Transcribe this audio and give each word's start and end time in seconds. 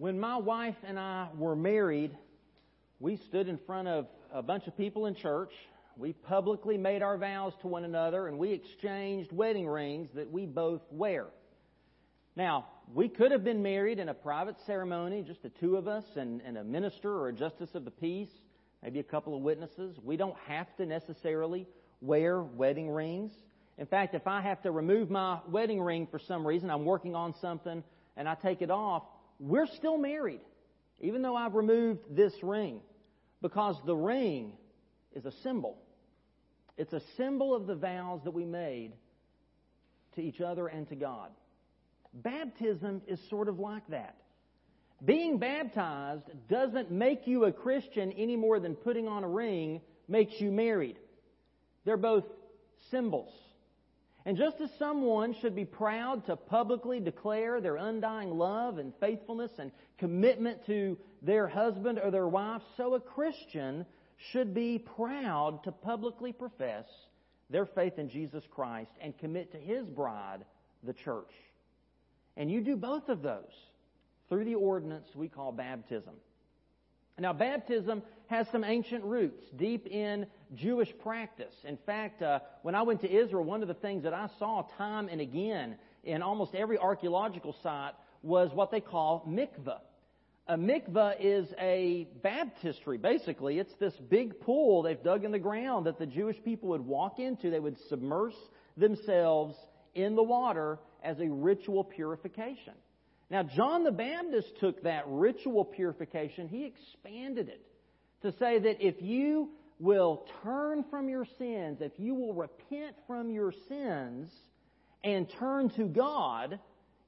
When 0.00 0.18
my 0.18 0.38
wife 0.38 0.76
and 0.82 0.98
I 0.98 1.28
were 1.36 1.54
married, 1.54 2.16
we 3.00 3.16
stood 3.16 3.48
in 3.48 3.58
front 3.66 3.86
of 3.86 4.06
a 4.32 4.42
bunch 4.42 4.66
of 4.66 4.74
people 4.74 5.04
in 5.04 5.14
church. 5.14 5.52
We 5.98 6.14
publicly 6.14 6.78
made 6.78 7.02
our 7.02 7.18
vows 7.18 7.52
to 7.60 7.66
one 7.66 7.84
another 7.84 8.26
and 8.26 8.38
we 8.38 8.50
exchanged 8.50 9.30
wedding 9.30 9.68
rings 9.68 10.08
that 10.14 10.32
we 10.32 10.46
both 10.46 10.80
wear. 10.90 11.26
Now, 12.34 12.64
we 12.94 13.10
could 13.10 13.30
have 13.30 13.44
been 13.44 13.62
married 13.62 13.98
in 13.98 14.08
a 14.08 14.14
private 14.14 14.56
ceremony, 14.64 15.20
just 15.20 15.42
the 15.42 15.50
two 15.50 15.76
of 15.76 15.86
us 15.86 16.04
and, 16.16 16.40
and 16.46 16.56
a 16.56 16.64
minister 16.64 17.12
or 17.12 17.28
a 17.28 17.32
justice 17.34 17.74
of 17.74 17.84
the 17.84 17.90
peace, 17.90 18.30
maybe 18.82 19.00
a 19.00 19.02
couple 19.02 19.36
of 19.36 19.42
witnesses. 19.42 19.98
We 20.02 20.16
don't 20.16 20.38
have 20.46 20.74
to 20.78 20.86
necessarily 20.86 21.66
wear 22.00 22.40
wedding 22.40 22.88
rings. 22.88 23.32
In 23.76 23.84
fact, 23.84 24.14
if 24.14 24.26
I 24.26 24.40
have 24.40 24.62
to 24.62 24.70
remove 24.70 25.10
my 25.10 25.40
wedding 25.46 25.82
ring 25.82 26.08
for 26.10 26.18
some 26.18 26.46
reason, 26.46 26.70
I'm 26.70 26.86
working 26.86 27.14
on 27.14 27.34
something 27.38 27.84
and 28.16 28.26
I 28.26 28.34
take 28.34 28.62
it 28.62 28.70
off, 28.70 29.02
we're 29.40 29.66
still 29.66 29.96
married, 29.96 30.40
even 31.00 31.22
though 31.22 31.34
I've 31.34 31.54
removed 31.54 32.00
this 32.14 32.34
ring, 32.42 32.80
because 33.40 33.76
the 33.86 33.96
ring 33.96 34.52
is 35.14 35.24
a 35.24 35.32
symbol. 35.42 35.78
It's 36.76 36.92
a 36.92 37.00
symbol 37.16 37.54
of 37.54 37.66
the 37.66 37.74
vows 37.74 38.20
that 38.24 38.32
we 38.32 38.44
made 38.44 38.92
to 40.14 40.20
each 40.20 40.40
other 40.40 40.68
and 40.68 40.88
to 40.90 40.94
God. 40.94 41.30
Baptism 42.12 43.02
is 43.08 43.18
sort 43.30 43.48
of 43.48 43.58
like 43.58 43.86
that. 43.88 44.16
Being 45.04 45.38
baptized 45.38 46.24
doesn't 46.48 46.90
make 46.90 47.26
you 47.26 47.44
a 47.44 47.52
Christian 47.52 48.12
any 48.12 48.36
more 48.36 48.60
than 48.60 48.74
putting 48.74 49.08
on 49.08 49.24
a 49.24 49.28
ring 49.28 49.80
makes 50.08 50.38
you 50.38 50.50
married. 50.50 50.98
They're 51.86 51.96
both 51.96 52.24
symbols. 52.90 53.32
And 54.26 54.36
just 54.36 54.60
as 54.60 54.68
someone 54.78 55.34
should 55.40 55.56
be 55.56 55.64
proud 55.64 56.26
to 56.26 56.36
publicly 56.36 57.00
declare 57.00 57.60
their 57.60 57.76
undying 57.76 58.36
love 58.36 58.78
and 58.78 58.92
faithfulness 59.00 59.50
and 59.58 59.72
commitment 59.98 60.66
to 60.66 60.98
their 61.22 61.48
husband 61.48 61.98
or 62.02 62.10
their 62.10 62.28
wife, 62.28 62.62
so 62.76 62.94
a 62.94 63.00
Christian 63.00 63.86
should 64.32 64.52
be 64.54 64.78
proud 64.78 65.64
to 65.64 65.72
publicly 65.72 66.32
profess 66.32 66.84
their 67.48 67.66
faith 67.66 67.98
in 67.98 68.10
Jesus 68.10 68.44
Christ 68.50 68.90
and 69.00 69.16
commit 69.18 69.52
to 69.52 69.58
His 69.58 69.86
bride, 69.86 70.44
the 70.84 70.92
church. 70.92 71.32
And 72.36 72.50
you 72.50 72.60
do 72.60 72.76
both 72.76 73.08
of 73.08 73.22
those 73.22 73.52
through 74.28 74.44
the 74.44 74.54
ordinance 74.54 75.08
we 75.14 75.28
call 75.28 75.50
baptism. 75.50 76.14
Now, 77.20 77.34
baptism 77.34 78.02
has 78.28 78.46
some 78.50 78.64
ancient 78.64 79.04
roots 79.04 79.42
deep 79.56 79.86
in 79.86 80.26
Jewish 80.54 80.88
practice. 81.02 81.52
In 81.64 81.76
fact, 81.84 82.22
uh, 82.22 82.40
when 82.62 82.74
I 82.74 82.82
went 82.82 83.02
to 83.02 83.12
Israel, 83.12 83.44
one 83.44 83.60
of 83.60 83.68
the 83.68 83.74
things 83.74 84.04
that 84.04 84.14
I 84.14 84.28
saw 84.38 84.64
time 84.78 85.08
and 85.08 85.20
again 85.20 85.76
in 86.02 86.22
almost 86.22 86.54
every 86.54 86.78
archaeological 86.78 87.54
site 87.62 87.92
was 88.22 88.50
what 88.54 88.70
they 88.70 88.80
call 88.80 89.24
mikveh. 89.28 89.80
A 90.48 90.56
mikveh 90.56 91.16
is 91.20 91.46
a 91.60 92.08
baptistry, 92.22 92.96
basically. 92.96 93.58
It's 93.58 93.74
this 93.78 93.94
big 94.08 94.40
pool 94.40 94.82
they've 94.82 95.02
dug 95.02 95.24
in 95.24 95.30
the 95.30 95.38
ground 95.38 95.86
that 95.86 95.98
the 95.98 96.06
Jewish 96.06 96.42
people 96.42 96.70
would 96.70 96.84
walk 96.84 97.18
into. 97.18 97.50
They 97.50 97.60
would 97.60 97.78
submerge 97.88 98.32
themselves 98.76 99.56
in 99.94 100.16
the 100.16 100.22
water 100.22 100.78
as 101.04 101.20
a 101.20 101.28
ritual 101.28 101.84
purification. 101.84 102.74
Now, 103.30 103.44
John 103.44 103.84
the 103.84 103.92
Baptist 103.92 104.48
took 104.58 104.82
that 104.82 105.04
ritual 105.06 105.64
purification, 105.64 106.48
he 106.48 106.64
expanded 106.64 107.48
it 107.48 107.64
to 108.22 108.32
say 108.38 108.58
that 108.58 108.84
if 108.84 109.00
you 109.00 109.50
will 109.78 110.26
turn 110.42 110.84
from 110.90 111.08
your 111.08 111.24
sins, 111.38 111.78
if 111.80 111.92
you 111.96 112.14
will 112.14 112.34
repent 112.34 112.96
from 113.06 113.30
your 113.30 113.52
sins 113.68 114.28
and 115.04 115.30
turn 115.38 115.70
to 115.70 115.84
God, 115.84 116.58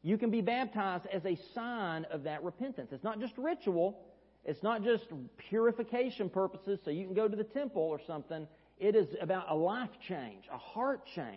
you 0.02 0.16
can 0.16 0.30
be 0.30 0.40
baptized 0.40 1.06
as 1.12 1.24
a 1.26 1.36
sign 1.54 2.06
of 2.10 2.22
that 2.22 2.42
repentance. 2.42 2.90
It's 2.92 3.04
not 3.04 3.20
just 3.20 3.36
ritual, 3.36 3.98
it's 4.44 4.62
not 4.62 4.82
just 4.82 5.04
purification 5.50 6.30
purposes 6.30 6.80
so 6.84 6.90
you 6.90 7.04
can 7.04 7.14
go 7.14 7.28
to 7.28 7.36
the 7.36 7.44
temple 7.44 7.82
or 7.82 8.00
something. 8.06 8.46
It 8.78 8.96
is 8.96 9.08
about 9.20 9.50
a 9.50 9.54
life 9.54 9.90
change, 10.08 10.44
a 10.52 10.58
heart 10.58 11.02
change. 11.14 11.36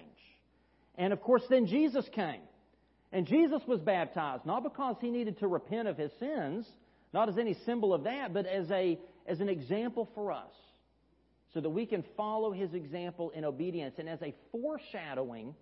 And 0.96 1.12
of 1.12 1.22
course, 1.22 1.44
then 1.50 1.68
Jesus 1.68 2.08
came. 2.14 2.42
And 3.16 3.26
Jesus 3.26 3.62
was 3.66 3.80
baptized, 3.80 4.46
not 4.46 4.62
because 4.62 4.98
he 5.00 5.10
needed 5.10 5.40
to 5.40 5.48
repent 5.48 5.88
of 5.88 5.98
his 5.98 6.12
sins, 6.20 6.68
not 7.14 7.30
as 7.30 7.38
any 7.38 7.56
symbol 7.66 7.94
of 7.94 8.04
that, 8.04 8.34
but 8.34 8.46
as, 8.46 8.70
a, 8.72 9.00
as 9.26 9.40
an 9.40 9.48
example 9.48 10.10
for 10.14 10.34
us, 10.34 10.52
so 11.54 11.62
that 11.62 11.70
we 11.70 11.86
can 11.86 12.04
follow 12.18 12.52
his 12.52 12.74
example 12.74 13.30
in 13.30 13.46
obedience 13.46 13.96
and 14.00 14.10
as 14.10 14.22
a 14.22 14.36
foreshadowing 14.52 15.56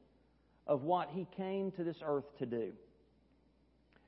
of 0.66 0.82
what 0.82 1.12
he 1.12 1.28
came 1.38 1.70
to 1.74 1.84
this 1.84 1.98
earth 2.04 2.26
to 2.40 2.48
do. 2.48 2.72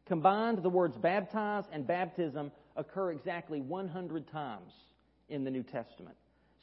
Combined, 0.08 0.64
the 0.64 0.70
words 0.70 0.98
baptize 0.98 1.66
and 1.72 1.86
baptism 1.86 2.52
occur 2.76 3.12
exactly 3.12 3.62
100 3.62 4.28
times 4.32 4.74
in 5.30 5.44
the 5.44 5.52
New 5.52 5.62
Testament. 5.62 6.16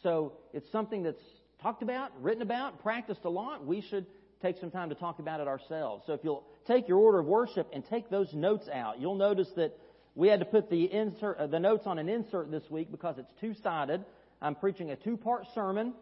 So 0.03 0.32
it's 0.53 0.69
something 0.72 1.04
that's 1.04 1.22
talked 1.62 1.84
about, 1.84 2.10
written 2.21 2.42
about, 2.42 2.82
practiced 2.82 3.25
a 3.25 3.31
lot. 3.31 3.65
We 3.65 3.82
should 3.82 4.04
take 4.42 4.58
some 4.58 4.70
time 4.70 4.88
to 4.88 4.94
talk 4.94 5.19
about 5.19 5.41
it 5.41 5.48
ourselves. 5.48 6.04
So 6.06 6.12
if 6.12 6.20
you'll 6.22 6.44
take 6.66 6.88
your 6.88 6.98
order 6.98 7.20
of 7.20 7.26
worship 7.26 7.70
and 7.72 7.84
take 7.88 8.10
those 8.10 8.32
notes 8.34 8.69
out, 8.72 9.00
you'll 9.00 9.14
notice 9.14 9.48
that 9.56 9.78
we 10.14 10.28
had 10.28 10.41
to 10.41 10.47
put 10.47 10.69
the 10.69 10.84
insert, 10.92 11.38
uh, 11.38 11.47
the 11.47 11.60
notes 11.60 11.84
on 11.86 11.98
an 11.98 12.08
insert 12.08 12.50
this 12.50 12.64
week 12.69 12.91
because 12.91 13.16
it's 13.19 13.32
two-sided. 13.41 14.04
I'm 14.42 14.54
preaching 14.54 14.91
a 14.91 14.97
two-part 14.97 15.47
sermon, 15.54 15.94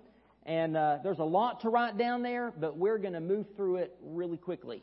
and 0.46 0.76
uh, 0.76 0.98
there's 1.04 1.18
a 1.18 1.24
lot 1.24 1.60
to 1.60 1.68
write 1.68 1.98
down 1.98 2.22
there, 2.22 2.52
but 2.58 2.76
we're 2.76 2.98
going 2.98 3.12
to 3.12 3.20
move 3.20 3.46
through 3.56 3.76
it 3.76 3.94
really 4.02 4.38
quickly. 4.38 4.82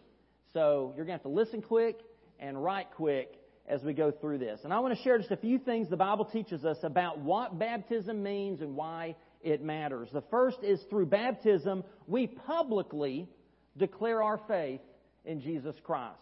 So 0.53 0.93
you're 0.95 1.05
going 1.05 1.17
to 1.17 1.23
have 1.23 1.33
to 1.33 1.39
listen 1.41 1.61
quick 1.61 1.99
and 2.39 2.63
write 2.63 2.87
quick 2.95 3.33
as 3.67 3.83
we 3.83 3.93
go 3.93 4.11
through 4.11 4.37
this. 4.37 4.61
And 4.63 4.71
I 4.71 4.79
want 4.79 4.95
to 4.95 5.03
share 5.03 5.17
just 5.17 5.31
a 5.31 5.37
few 5.37 5.59
things 5.59 5.89
the 5.89 5.97
Bible 5.97 6.25
teaches 6.25 6.63
us 6.63 6.77
about 6.83 7.19
what 7.19 7.59
baptism 7.59 8.23
means 8.23 8.61
and 8.61 8.75
why 8.75 9.15
it 9.41 9.61
matters. 9.61 10.09
The 10.13 10.23
first 10.31 10.57
is 10.63 10.79
through 10.89 11.07
baptism, 11.07 11.83
we 12.07 12.27
publicly 12.27 13.27
declare 13.77 14.21
our 14.23 14.39
faith 14.47 14.81
in 15.25 15.41
Jesus 15.41 15.75
Christ. 15.83 16.19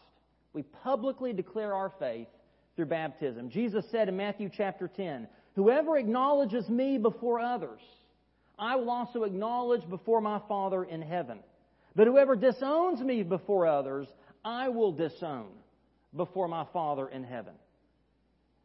We 0.53 0.63
publicly 0.63 1.33
declare 1.33 1.73
our 1.73 1.91
faith 1.99 2.27
through 2.75 2.85
baptism. 2.88 3.49
Jesus 3.49 3.85
said 3.91 4.09
in 4.09 4.17
Matthew 4.17 4.49
chapter 4.55 4.88
10, 4.88 5.27
Whoever 5.55 5.97
acknowledges 5.97 6.67
me 6.69 6.97
before 6.97 7.39
others, 7.39 7.79
I 8.59 8.75
will 8.75 8.89
also 8.89 9.23
acknowledge 9.23 9.88
before 9.89 10.21
my 10.21 10.39
Father 10.47 10.83
in 10.83 11.01
heaven. 11.01 11.39
But 11.95 12.07
whoever 12.07 12.35
disowns 12.35 12.99
me 13.01 13.23
before 13.23 13.66
others, 13.66 14.07
I 14.43 14.69
will 14.69 14.91
disown 14.91 15.47
before 16.16 16.47
my 16.47 16.66
Father 16.73 17.07
in 17.07 17.23
heaven. 17.23 17.53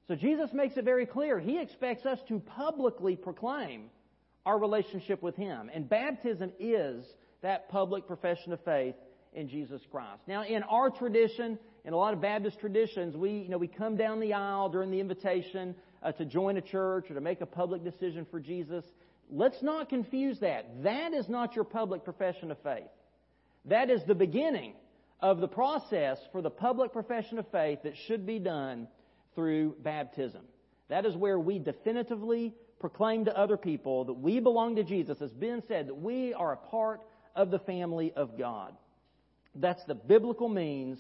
So 0.09 0.17
Jesus 0.17 0.53
makes 0.53 0.77
it 0.77 0.85
very 0.85 1.07
clear. 1.07 1.39
He 1.39 1.61
expects 1.61 2.05
us 2.07 2.19
to 2.29 2.41
publicly 2.41 3.15
proclaim 3.15 3.91
our 4.45 4.59
relationship 4.59 5.23
with 5.23 5.37
Him. 5.37 5.71
And 5.73 5.89
baptism 5.89 6.51
is 6.59 7.05
that 7.43 7.69
public 7.69 8.07
profession 8.07 8.53
of 8.53 8.61
faith 8.65 8.95
in 9.33 9.49
Jesus 9.49 9.81
Christ. 9.91 10.23
Now, 10.27 10.45
in 10.45 10.63
our 10.65 10.91
tradition, 10.91 11.59
in 11.85 11.93
a 11.93 11.97
lot 11.97 12.15
of 12.15 12.21
Baptist 12.21 12.59
traditions, 12.59 13.17
we, 13.17 13.31
you 13.31 13.49
know, 13.49 13.59
we 13.59 13.69
come 13.69 13.97
down 13.97 14.21
the 14.21 14.35
aisle 14.35 14.69
during 14.69 14.91
the 14.91 15.01
invitation 15.01 15.75
uh, 16.03 16.13
to 16.13 16.25
join 16.25 16.57
a 16.57 16.61
church 16.61 17.11
or 17.11 17.15
to 17.15 17.21
make 17.21 17.41
a 17.41 17.47
public 17.47 17.85
decision 17.85 18.27
for 18.31 18.41
Jesus. 18.41 18.85
Let's 19.31 19.63
not 19.63 19.89
confuse 19.89 20.41
that. 20.41 20.83
That 20.83 21.15
is 21.15 21.29
not 21.29 21.55
your 21.55 21.65
public 21.65 22.05
profession 22.05 22.51
of 22.51 22.59
faith. 22.63 22.89
That 23.67 23.91
is 23.91 24.01
the 24.07 24.15
beginning 24.15 24.75
of 25.21 25.41
the 25.41 25.49
process 25.49 26.19
for 26.33 26.43
the 26.43 26.51
public 26.51 26.93
profession 26.93 27.39
of 27.39 27.47
faith 27.53 27.81
that 27.85 27.95
should 28.07 28.27
be 28.27 28.39
done 28.39 28.89
through 29.35 29.77
baptism. 29.83 30.43
That 30.89 31.07
is 31.07 31.15
where 31.15 31.39
we 31.39 31.59
definitively 31.59 32.55
proclaim 32.81 33.27
to 33.27 33.39
other 33.39 33.57
people 33.57 34.07
that 34.07 34.15
we 34.15 34.41
belong 34.41 34.77
to 34.77 34.83
Jesus. 34.83 35.21
As 35.21 35.31
Ben 35.31 35.63
said, 35.69 35.89
that 35.89 35.95
we 35.95 36.35
are 36.35 36.55
a 36.55 36.57
part 36.57 37.03
of 37.35 37.51
the 37.51 37.59
family 37.61 38.13
of 38.15 38.39
God. 38.39 38.75
That's 39.55 39.83
the 39.87 39.95
biblical 39.95 40.49
means 40.49 40.99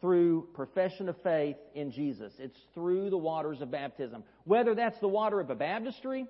through 0.00 0.48
profession 0.54 1.08
of 1.08 1.16
faith 1.22 1.56
in 1.74 1.90
Jesus. 1.90 2.32
It's 2.38 2.58
through 2.74 3.10
the 3.10 3.16
waters 3.16 3.60
of 3.62 3.70
baptism. 3.70 4.24
Whether 4.44 4.74
that's 4.74 4.98
the 5.00 5.08
water 5.08 5.40
of 5.40 5.50
a 5.50 5.54
baptistry, 5.54 6.26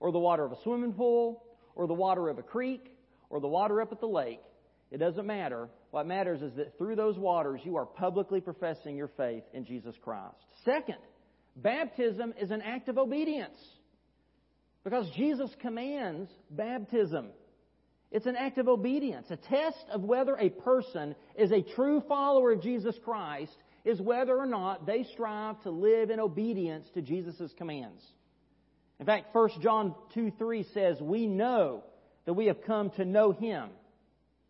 or 0.00 0.12
the 0.12 0.18
water 0.18 0.44
of 0.44 0.52
a 0.52 0.62
swimming 0.62 0.92
pool, 0.92 1.42
or 1.74 1.86
the 1.86 1.94
water 1.94 2.28
of 2.28 2.38
a 2.38 2.42
creek, 2.42 2.94
or 3.30 3.40
the 3.40 3.48
water 3.48 3.80
up 3.80 3.92
at 3.92 4.00
the 4.00 4.06
lake, 4.06 4.40
it 4.90 4.98
doesn't 4.98 5.26
matter. 5.26 5.68
What 5.90 6.06
matters 6.06 6.42
is 6.42 6.54
that 6.56 6.76
through 6.78 6.96
those 6.96 7.18
waters 7.18 7.60
you 7.64 7.76
are 7.76 7.86
publicly 7.86 8.40
professing 8.40 8.96
your 8.96 9.10
faith 9.16 9.42
in 9.52 9.64
Jesus 9.64 9.94
Christ. 10.02 10.36
Second, 10.64 10.98
baptism 11.56 12.34
is 12.40 12.50
an 12.50 12.62
act 12.62 12.88
of 12.88 12.98
obedience. 12.98 13.58
Because 14.84 15.10
Jesus 15.16 15.50
commands 15.60 16.30
baptism. 16.50 17.28
It's 18.10 18.26
an 18.26 18.36
act 18.36 18.58
of 18.58 18.68
obedience. 18.68 19.26
A 19.30 19.36
test 19.36 19.84
of 19.90 20.02
whether 20.02 20.36
a 20.36 20.48
person 20.48 21.14
is 21.36 21.50
a 21.52 21.62
true 21.62 22.02
follower 22.08 22.52
of 22.52 22.62
Jesus 22.62 22.96
Christ 23.04 23.56
is 23.84 24.00
whether 24.00 24.36
or 24.36 24.46
not 24.46 24.86
they 24.86 25.04
strive 25.12 25.60
to 25.62 25.70
live 25.70 26.10
in 26.10 26.20
obedience 26.20 26.88
to 26.94 27.02
Jesus' 27.02 27.52
commands. 27.56 28.02
In 28.98 29.06
fact, 29.06 29.34
1 29.34 29.60
John 29.60 29.94
2 30.14 30.32
3 30.38 30.66
says, 30.72 31.00
We 31.00 31.26
know 31.26 31.84
that 32.24 32.34
we 32.34 32.46
have 32.46 32.62
come 32.62 32.90
to 32.90 33.04
know 33.04 33.32
Him. 33.32 33.68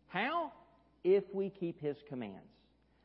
How? 0.07 0.51
If 1.03 1.23
we 1.33 1.49
keep 1.49 1.79
His 1.79 1.97
commands. 2.07 2.41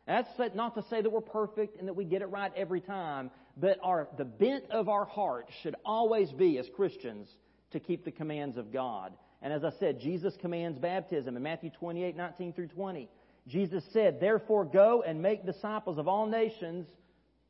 That's 0.06 0.28
not 0.55 0.75
to 0.75 0.82
say 0.90 1.00
that 1.00 1.10
we're 1.10 1.20
perfect 1.20 1.78
and 1.78 1.88
that 1.88 1.94
we 1.94 2.05
get 2.05 2.22
it 2.22 2.26
right 2.26 2.52
every 2.56 2.81
time, 2.81 3.31
but 3.56 3.78
our, 3.82 4.08
the 4.19 4.25
bent 4.25 4.70
of 4.70 4.88
our 4.88 5.05
heart 5.05 5.48
should 5.62 5.76
always 5.84 6.31
be, 6.32 6.58
as 6.58 6.69
Christians, 6.75 7.28
to 7.70 7.81
keep 7.81 8.05
the 8.05 8.10
commands 8.10 8.56
of 8.56 8.72
God. 8.72 9.12
And 9.43 9.53
as 9.53 9.65
I 9.65 9.71
said, 9.81 10.00
Jesus 10.00 10.35
commands 10.41 10.79
baptism 10.79 11.37
in 11.37 11.43
Matthew 11.43 11.71
28, 11.71 12.17
19 12.17 12.53
through 12.53 12.69
20. 12.69 13.09
Jesus 13.49 13.83
said, 13.93 14.21
Therefore 14.21 14.65
go 14.65 15.03
and 15.03 15.21
make 15.21 15.44
disciples 15.44 15.99
of 15.99 16.06
all 16.06 16.27
nations, 16.27 16.87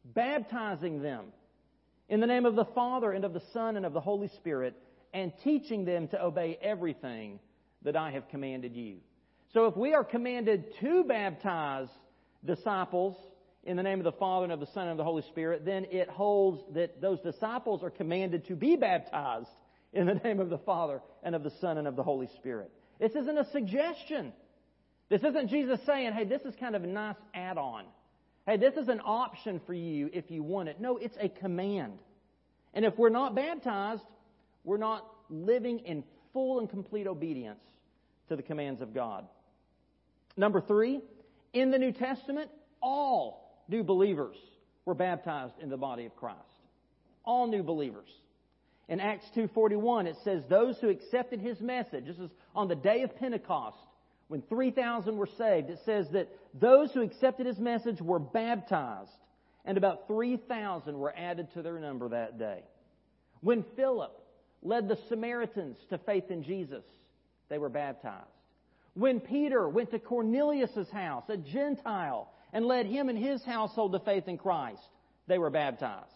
baptizing 0.04 1.02
them 1.02 1.26
in 2.08 2.20
the 2.20 2.26
name 2.26 2.46
of 2.46 2.56
the 2.56 2.64
Father 2.64 3.12
and 3.12 3.24
of 3.24 3.34
the 3.34 3.42
Son 3.52 3.76
and 3.76 3.84
of 3.84 3.92
the 3.92 4.00
Holy 4.00 4.28
Spirit, 4.28 4.74
and 5.12 5.32
teaching 5.44 5.84
them 5.84 6.08
to 6.08 6.22
obey 6.22 6.58
everything 6.62 7.38
that 7.82 7.94
I 7.94 8.12
have 8.12 8.28
commanded 8.30 8.74
you. 8.74 8.96
So 9.52 9.66
if 9.66 9.76
we 9.76 9.92
are 9.92 10.04
commanded 10.04 10.74
to 10.80 11.04
baptize 11.04 11.88
disciples 12.44 13.16
in 13.64 13.76
the 13.76 13.82
name 13.82 13.98
of 13.98 14.04
the 14.04 14.12
Father 14.12 14.44
and 14.44 14.52
of 14.52 14.60
the 14.60 14.72
Son 14.72 14.84
and 14.84 14.92
of 14.92 14.96
the 14.96 15.04
Holy 15.04 15.22
Spirit, 15.22 15.66
then 15.66 15.86
it 15.90 16.08
holds 16.08 16.62
that 16.74 17.02
those 17.02 17.20
disciples 17.20 17.82
are 17.82 17.90
commanded 17.90 18.46
to 18.46 18.56
be 18.56 18.76
baptized 18.76 19.48
in 19.92 20.06
the 20.06 20.14
name 20.14 20.40
of 20.40 20.50
the 20.50 20.58
Father 20.58 21.00
and 21.22 21.34
of 21.34 21.42
the 21.42 21.52
Son 21.60 21.78
and 21.78 21.86
of 21.86 21.96
the 21.96 22.02
Holy 22.02 22.28
Spirit. 22.36 22.70
This 22.98 23.12
isn't 23.12 23.38
a 23.38 23.50
suggestion. 23.50 24.32
This 25.08 25.22
isn't 25.22 25.48
Jesus 25.48 25.80
saying, 25.84 26.12
hey, 26.12 26.24
this 26.24 26.42
is 26.42 26.54
kind 26.56 26.74
of 26.74 26.84
a 26.84 26.86
nice 26.86 27.16
add 27.34 27.58
on. 27.58 27.84
Hey, 28.46 28.56
this 28.56 28.74
is 28.74 28.88
an 28.88 29.00
option 29.04 29.60
for 29.66 29.74
you 29.74 30.10
if 30.12 30.30
you 30.30 30.42
want 30.42 30.68
it. 30.68 30.80
No, 30.80 30.96
it's 30.96 31.16
a 31.20 31.28
command. 31.28 31.98
And 32.74 32.84
if 32.84 32.96
we're 32.96 33.10
not 33.10 33.34
baptized, 33.34 34.02
we're 34.64 34.78
not 34.78 35.06
living 35.28 35.80
in 35.80 36.04
full 36.32 36.58
and 36.58 36.68
complete 36.68 37.06
obedience 37.06 37.60
to 38.28 38.36
the 38.36 38.42
commands 38.42 38.80
of 38.80 38.94
God. 38.94 39.26
Number 40.36 40.60
three, 40.60 41.00
in 41.52 41.70
the 41.70 41.78
New 41.78 41.92
Testament, 41.92 42.50
all 42.80 43.62
new 43.68 43.84
believers 43.84 44.36
were 44.84 44.94
baptized 44.94 45.54
in 45.60 45.68
the 45.68 45.76
body 45.76 46.06
of 46.06 46.16
Christ. 46.16 46.38
All 47.24 47.46
new 47.46 47.62
believers. 47.62 48.08
In 48.92 49.00
Acts 49.00 49.24
2:41 49.34 50.06
it 50.06 50.16
says 50.22 50.44
those 50.50 50.78
who 50.78 50.90
accepted 50.90 51.40
his 51.40 51.58
message 51.62 52.04
this 52.04 52.18
is 52.18 52.30
on 52.54 52.68
the 52.68 52.74
day 52.74 53.00
of 53.04 53.16
Pentecost 53.16 53.78
when 54.28 54.42
3000 54.42 55.16
were 55.16 55.28
saved 55.38 55.70
it 55.70 55.78
says 55.86 56.10
that 56.10 56.28
those 56.52 56.92
who 56.92 57.00
accepted 57.00 57.46
his 57.46 57.58
message 57.58 58.02
were 58.02 58.18
baptized 58.18 59.16
and 59.64 59.78
about 59.78 60.08
3000 60.08 60.98
were 60.98 61.14
added 61.16 61.50
to 61.54 61.62
their 61.62 61.78
number 61.78 62.10
that 62.10 62.38
day. 62.38 62.64
When 63.40 63.64
Philip 63.76 64.12
led 64.62 64.88
the 64.88 64.98
Samaritans 65.08 65.78
to 65.88 65.96
faith 65.96 66.30
in 66.30 66.42
Jesus 66.42 66.84
they 67.48 67.56
were 67.56 67.70
baptized. 67.70 68.28
When 68.92 69.20
Peter 69.20 69.66
went 69.70 69.92
to 69.92 70.00
Cornelius' 70.00 70.90
house, 70.90 71.24
a 71.30 71.38
Gentile, 71.38 72.30
and 72.52 72.66
led 72.66 72.84
him 72.84 73.08
and 73.08 73.16
his 73.16 73.42
household 73.42 73.92
to 73.92 74.00
faith 74.00 74.28
in 74.28 74.36
Christ, 74.36 74.86
they 75.28 75.38
were 75.38 75.48
baptized. 75.48 76.12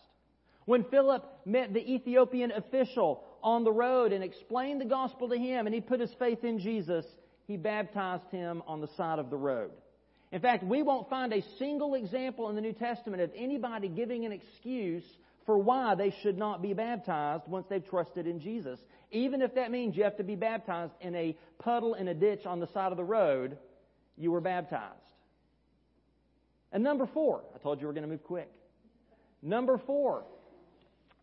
When 0.66 0.84
Philip 0.84 1.24
met 1.46 1.72
the 1.72 1.94
Ethiopian 1.94 2.50
official 2.50 3.24
on 3.42 3.64
the 3.64 3.72
road 3.72 4.12
and 4.12 4.22
explained 4.22 4.80
the 4.80 4.86
gospel 4.86 5.28
to 5.28 5.38
him 5.38 5.66
and 5.66 5.74
he 5.74 5.80
put 5.80 6.00
his 6.00 6.12
faith 6.18 6.44
in 6.44 6.58
Jesus, 6.58 7.06
he 7.46 7.56
baptized 7.56 8.28
him 8.30 8.62
on 8.66 8.80
the 8.80 8.88
side 8.96 9.18
of 9.18 9.30
the 9.30 9.36
road. 9.36 9.70
In 10.32 10.40
fact, 10.40 10.64
we 10.64 10.82
won't 10.82 11.08
find 11.08 11.32
a 11.32 11.42
single 11.58 11.94
example 11.94 12.48
in 12.48 12.56
the 12.56 12.60
New 12.60 12.72
Testament 12.72 13.22
of 13.22 13.30
anybody 13.36 13.88
giving 13.88 14.24
an 14.26 14.32
excuse 14.32 15.04
for 15.46 15.56
why 15.56 15.94
they 15.94 16.12
should 16.22 16.36
not 16.36 16.60
be 16.60 16.74
baptized 16.74 17.44
once 17.46 17.66
they've 17.70 17.88
trusted 17.88 18.26
in 18.26 18.40
Jesus. 18.40 18.80
Even 19.12 19.40
if 19.40 19.54
that 19.54 19.70
means 19.70 19.96
you 19.96 20.02
have 20.02 20.16
to 20.16 20.24
be 20.24 20.34
baptized 20.34 20.92
in 21.00 21.14
a 21.14 21.36
puddle 21.60 21.94
in 21.94 22.08
a 22.08 22.14
ditch 22.14 22.44
on 22.44 22.58
the 22.58 22.66
side 22.66 22.90
of 22.90 22.96
the 22.96 23.04
road, 23.04 23.56
you 24.18 24.32
were 24.32 24.40
baptized. 24.40 24.94
And 26.72 26.82
number 26.82 27.06
four, 27.06 27.42
I 27.54 27.58
told 27.58 27.80
you 27.80 27.86
we 27.86 27.90
are 27.90 27.94
going 27.94 28.02
to 28.02 28.08
move 28.08 28.24
quick. 28.24 28.50
Number 29.42 29.78
four, 29.78 30.24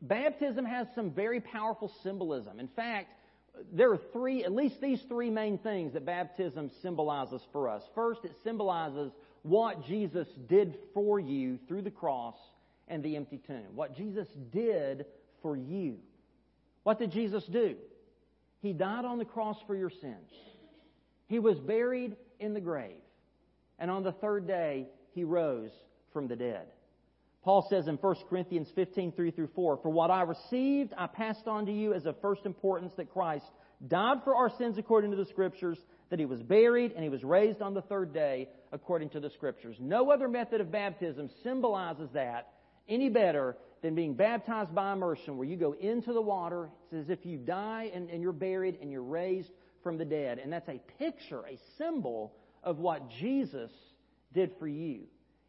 baptism 0.04 0.66
has 0.66 0.88
some 0.94 1.10
very 1.10 1.40
powerful 1.40 1.92
symbolism. 2.04 2.60
In 2.60 2.68
fact, 2.68 3.10
there 3.72 3.92
are 3.92 4.00
three, 4.12 4.44
at 4.44 4.52
least 4.52 4.82
these 4.82 5.02
three 5.08 5.30
main 5.30 5.58
things 5.58 5.94
that 5.94 6.06
baptism 6.06 6.70
symbolizes 6.82 7.42
for 7.52 7.70
us. 7.70 7.84
First, 7.96 8.26
it 8.26 8.36
symbolizes 8.44 9.12
what 9.44 9.86
Jesus 9.86 10.28
did 10.48 10.78
for 10.94 11.20
you 11.20 11.60
through 11.68 11.84
the 11.84 11.92
cross 11.92 12.36
and 12.88 13.04
the 13.04 13.16
empty 13.16 13.40
tomb. 13.46 13.76
What 13.76 13.96
Jesus 13.96 14.28
did 14.52 15.06
for 15.42 15.56
you. 15.56 15.98
What 16.84 17.00
did 17.00 17.12
Jesus 17.12 17.46
do? 17.46 17.76
He 18.62 18.74
died 18.74 19.06
on 19.06 19.18
the 19.18 19.26
cross 19.26 19.58
for 19.68 19.76
your 19.76 19.90
sins. 19.90 20.32
He 21.28 21.40
was 21.40 21.60
buried 21.60 22.16
in 22.40 22.54
the 22.54 22.62
grave. 22.62 23.02
And 23.80 23.90
on 23.92 24.04
the 24.04 24.12
third 24.12 24.48
day, 24.48 24.88
he 25.14 25.24
rose 25.24 25.72
from 26.12 26.28
the 26.28 26.36
dead. 26.36 26.68
Paul 27.44 27.68
says 27.70 27.88
in 27.88 27.96
1 27.96 28.16
Corinthians 28.30 28.70
15, 28.74 29.12
3 29.12 29.32
through 29.32 29.50
4, 29.54 29.80
For 29.84 29.90
what 29.90 30.10
I 30.10 30.22
received, 30.22 30.94
I 30.98 31.08
passed 31.08 31.48
on 31.48 31.66
to 31.66 31.74
you 31.74 31.94
as 31.94 32.06
of 32.06 32.20
first 32.22 32.46
importance 32.46 32.94
that 32.96 33.12
Christ 33.12 33.46
died 33.88 34.20
for 34.24 34.36
our 34.36 34.50
sins 34.58 34.78
according 34.78 35.12
to 35.12 35.18
the 35.18 35.26
Scriptures, 35.26 35.78
that 36.10 36.20
he 36.20 36.26
was 36.26 36.42
buried, 36.42 36.94
and 36.94 37.04
he 37.04 37.10
was 37.10 37.24
raised 37.24 37.62
on 37.62 37.74
the 37.74 37.82
third 37.82 38.14
day 38.14 38.48
according 38.72 39.10
to 39.10 39.20
the 39.20 39.30
Scriptures. 39.32 39.76
No 39.80 40.10
other 40.10 40.30
method 40.30 40.62
of 40.62 40.72
baptism 40.72 41.30
symbolizes 41.44 42.10
that 42.14 42.54
any 42.88 43.10
better 43.10 43.58
than 43.82 43.96
being 43.96 44.14
baptized 44.14 44.74
by 44.74 44.94
immersion, 44.94 45.38
where 45.38 45.48
you 45.48 45.58
go 45.58 45.74
into 45.74 46.14
the 46.14 46.22
water. 46.22 46.70
It's 46.92 47.04
as 47.04 47.10
if 47.10 47.26
you 47.26 47.38
die 47.38 47.92
and, 47.94 48.10
and 48.10 48.22
you're 48.22 48.32
buried 48.32 48.78
and 48.82 48.90
you're 48.90 49.04
raised 49.04 49.52
from 49.84 49.98
the 49.98 50.06
dead. 50.06 50.40
And 50.40 50.52
that's 50.52 50.70
a 50.70 50.82
picture, 50.98 51.42
a 51.42 51.60
symbol 51.78 52.34
of 52.64 52.80
what 52.80 53.10
Jesus 53.20 53.72
did 54.34 54.52
for 54.58 54.68
you. 54.68 55.02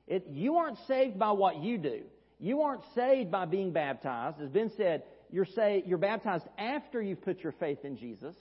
It, 0.06 0.26
you 0.30 0.56
aren't 0.56 0.78
saved 0.86 1.18
by 1.18 1.32
what 1.32 1.62
you 1.62 1.78
do. 1.78 2.02
You 2.38 2.62
aren't 2.62 2.82
saved 2.94 3.30
by 3.30 3.46
being 3.46 3.72
baptized. 3.72 4.40
As 4.40 4.50
Ben 4.50 4.70
said, 4.76 5.04
you're, 5.30 5.46
say, 5.46 5.82
you're 5.86 5.98
baptized 5.98 6.44
after 6.58 7.00
you've 7.00 7.22
put 7.22 7.40
your 7.40 7.52
faith 7.52 7.84
in 7.84 7.96
Jesus. 7.96 8.36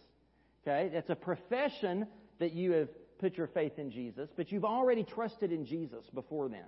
Okay? 0.61 0.89
That's 0.93 1.09
a 1.09 1.15
profession 1.15 2.07
that 2.39 2.53
you 2.53 2.71
have 2.71 2.89
put 3.19 3.37
your 3.37 3.47
faith 3.47 3.79
in 3.79 3.89
Jesus, 3.89 4.29
but 4.35 4.51
you've 4.51 4.65
already 4.65 5.03
trusted 5.03 5.51
in 5.51 5.65
Jesus 5.65 6.03
before 6.13 6.49
then. 6.49 6.65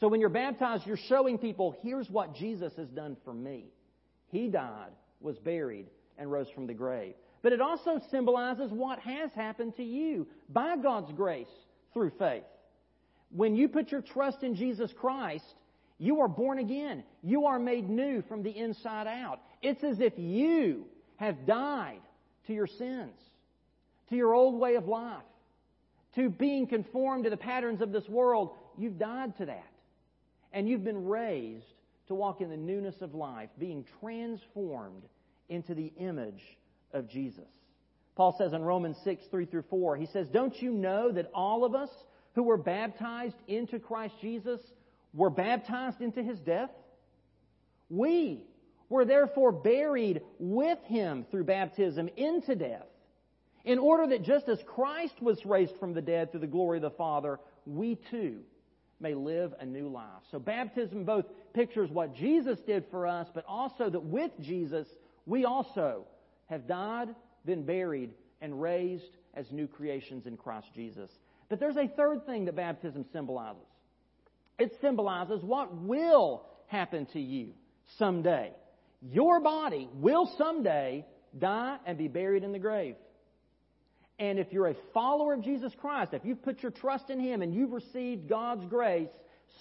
So 0.00 0.08
when 0.08 0.20
you're 0.20 0.28
baptized, 0.28 0.86
you're 0.86 0.96
showing 0.96 1.38
people, 1.38 1.76
here's 1.82 2.10
what 2.10 2.34
Jesus 2.34 2.72
has 2.76 2.88
done 2.88 3.16
for 3.24 3.32
me. 3.32 3.66
He 4.32 4.48
died, 4.48 4.90
was 5.20 5.38
buried, 5.38 5.86
and 6.18 6.30
rose 6.30 6.48
from 6.54 6.66
the 6.66 6.74
grave. 6.74 7.14
But 7.42 7.52
it 7.52 7.60
also 7.60 8.00
symbolizes 8.10 8.70
what 8.72 8.98
has 9.00 9.30
happened 9.32 9.76
to 9.76 9.84
you 9.84 10.26
by 10.48 10.76
God's 10.76 11.12
grace 11.12 11.46
through 11.92 12.12
faith. 12.18 12.42
When 13.30 13.56
you 13.56 13.68
put 13.68 13.92
your 13.92 14.02
trust 14.02 14.42
in 14.42 14.54
Jesus 14.54 14.92
Christ, 14.98 15.44
you 15.98 16.20
are 16.20 16.28
born 16.28 16.58
again. 16.58 17.04
You 17.22 17.46
are 17.46 17.58
made 17.58 17.88
new 17.88 18.22
from 18.22 18.42
the 18.42 18.56
inside 18.56 19.06
out. 19.06 19.40
It's 19.62 19.84
as 19.84 20.00
if 20.00 20.14
you 20.16 20.86
have 21.16 21.46
died 21.46 22.00
to 22.46 22.52
your 22.52 22.66
sins, 22.66 23.14
to 24.08 24.16
your 24.16 24.34
old 24.34 24.58
way 24.58 24.74
of 24.74 24.88
life, 24.88 25.22
to 26.16 26.28
being 26.28 26.66
conformed 26.66 27.24
to 27.24 27.30
the 27.30 27.36
patterns 27.36 27.80
of 27.80 27.92
this 27.92 28.08
world. 28.08 28.50
You've 28.78 28.98
died 28.98 29.36
to 29.38 29.46
that 29.46 29.70
and 30.52 30.68
you've 30.68 30.84
been 30.84 31.06
raised 31.06 31.66
to 32.08 32.14
walk 32.14 32.40
in 32.40 32.50
the 32.50 32.56
newness 32.56 32.96
of 33.00 33.14
life, 33.14 33.50
being 33.58 33.84
transformed 34.00 35.04
into 35.48 35.74
the 35.74 35.92
image 35.98 36.42
of 36.92 37.08
Jesus. 37.08 37.46
Paul 38.16 38.34
says 38.36 38.52
in 38.52 38.62
Romans 38.62 38.96
6, 39.04 39.22
3 39.30 39.46
through 39.46 39.64
4, 39.70 39.96
he 39.96 40.06
says, 40.06 40.28
Don't 40.28 40.60
you 40.60 40.72
know 40.72 41.12
that 41.12 41.30
all 41.32 41.64
of 41.64 41.74
us 41.74 41.90
who 42.34 42.42
were 42.44 42.56
baptized 42.56 43.36
into 43.46 43.78
Christ 43.78 44.14
Jesus 44.20 44.60
were 45.12 45.30
baptized 45.30 46.00
into 46.00 46.22
his 46.22 46.38
death? 46.40 46.70
We 47.88 48.44
were 48.88 49.04
therefore 49.04 49.52
buried 49.52 50.22
with 50.38 50.78
him 50.84 51.24
through 51.30 51.44
baptism 51.44 52.08
into 52.16 52.54
death, 52.54 52.86
in 53.64 53.78
order 53.78 54.06
that 54.08 54.22
just 54.22 54.48
as 54.48 54.58
Christ 54.66 55.20
was 55.20 55.44
raised 55.44 55.76
from 55.78 55.94
the 55.94 56.02
dead 56.02 56.30
through 56.30 56.40
the 56.40 56.46
glory 56.46 56.78
of 56.78 56.82
the 56.82 56.90
Father, 56.90 57.38
we 57.66 57.98
too 58.10 58.40
may 59.00 59.14
live 59.14 59.54
a 59.60 59.66
new 59.66 59.88
life. 59.88 60.22
So 60.30 60.38
baptism 60.38 61.04
both 61.04 61.24
pictures 61.54 61.90
what 61.90 62.14
Jesus 62.14 62.58
did 62.60 62.84
for 62.90 63.06
us, 63.06 63.28
but 63.34 63.44
also 63.48 63.90
that 63.90 64.04
with 64.04 64.30
Jesus, 64.40 64.86
we 65.26 65.44
also 65.44 66.06
have 66.46 66.66
died, 66.66 67.08
been 67.44 67.64
buried, 67.64 68.10
and 68.40 68.60
raised 68.60 69.16
as 69.34 69.50
new 69.50 69.66
creations 69.66 70.26
in 70.26 70.36
Christ 70.36 70.68
Jesus. 70.74 71.10
But 71.50 71.60
there's 71.60 71.76
a 71.76 71.88
third 71.88 72.24
thing 72.24 72.46
that 72.46 72.56
baptism 72.56 73.04
symbolizes. 73.12 73.66
It 74.58 74.72
symbolizes 74.80 75.42
what 75.42 75.74
will 75.74 76.46
happen 76.68 77.06
to 77.12 77.20
you 77.20 77.48
someday. 77.98 78.52
Your 79.02 79.40
body 79.40 79.88
will 79.94 80.30
someday 80.38 81.04
die 81.36 81.78
and 81.84 81.98
be 81.98 82.08
buried 82.08 82.44
in 82.44 82.52
the 82.52 82.58
grave. 82.58 82.94
And 84.18 84.38
if 84.38 84.52
you're 84.52 84.68
a 84.68 84.76
follower 84.94 85.32
of 85.32 85.42
Jesus 85.42 85.72
Christ, 85.80 86.12
if 86.12 86.24
you've 86.24 86.42
put 86.42 86.62
your 86.62 86.72
trust 86.72 87.10
in 87.10 87.18
Him 87.18 87.42
and 87.42 87.54
you've 87.54 87.72
received 87.72 88.28
God's 88.28 88.66
grace, 88.66 89.08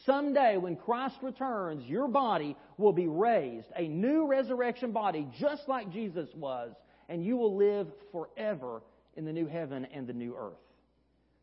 someday 0.05 0.58
when 0.58 0.75
Christ 0.75 1.15
returns, 1.24 1.86
your 1.88 2.08
body 2.08 2.55
will 2.77 2.93
be 2.93 3.08
raised, 3.08 3.67
a 3.75 3.88
new 3.88 4.27
resurrection 4.27 4.91
body, 4.91 5.27
just 5.39 5.67
like 5.67 5.91
Jesus 5.91 6.29
was, 6.36 6.74
and 7.08 7.24
you 7.24 7.38
will 7.38 7.55
live 7.55 7.88
forever 8.12 8.81
in 9.15 9.25
the 9.25 9.34
new 9.34 9.48
heaven 9.48 9.88
and 9.93 10.05
the 10.05 10.13
new 10.13 10.36
earth. 10.38 10.58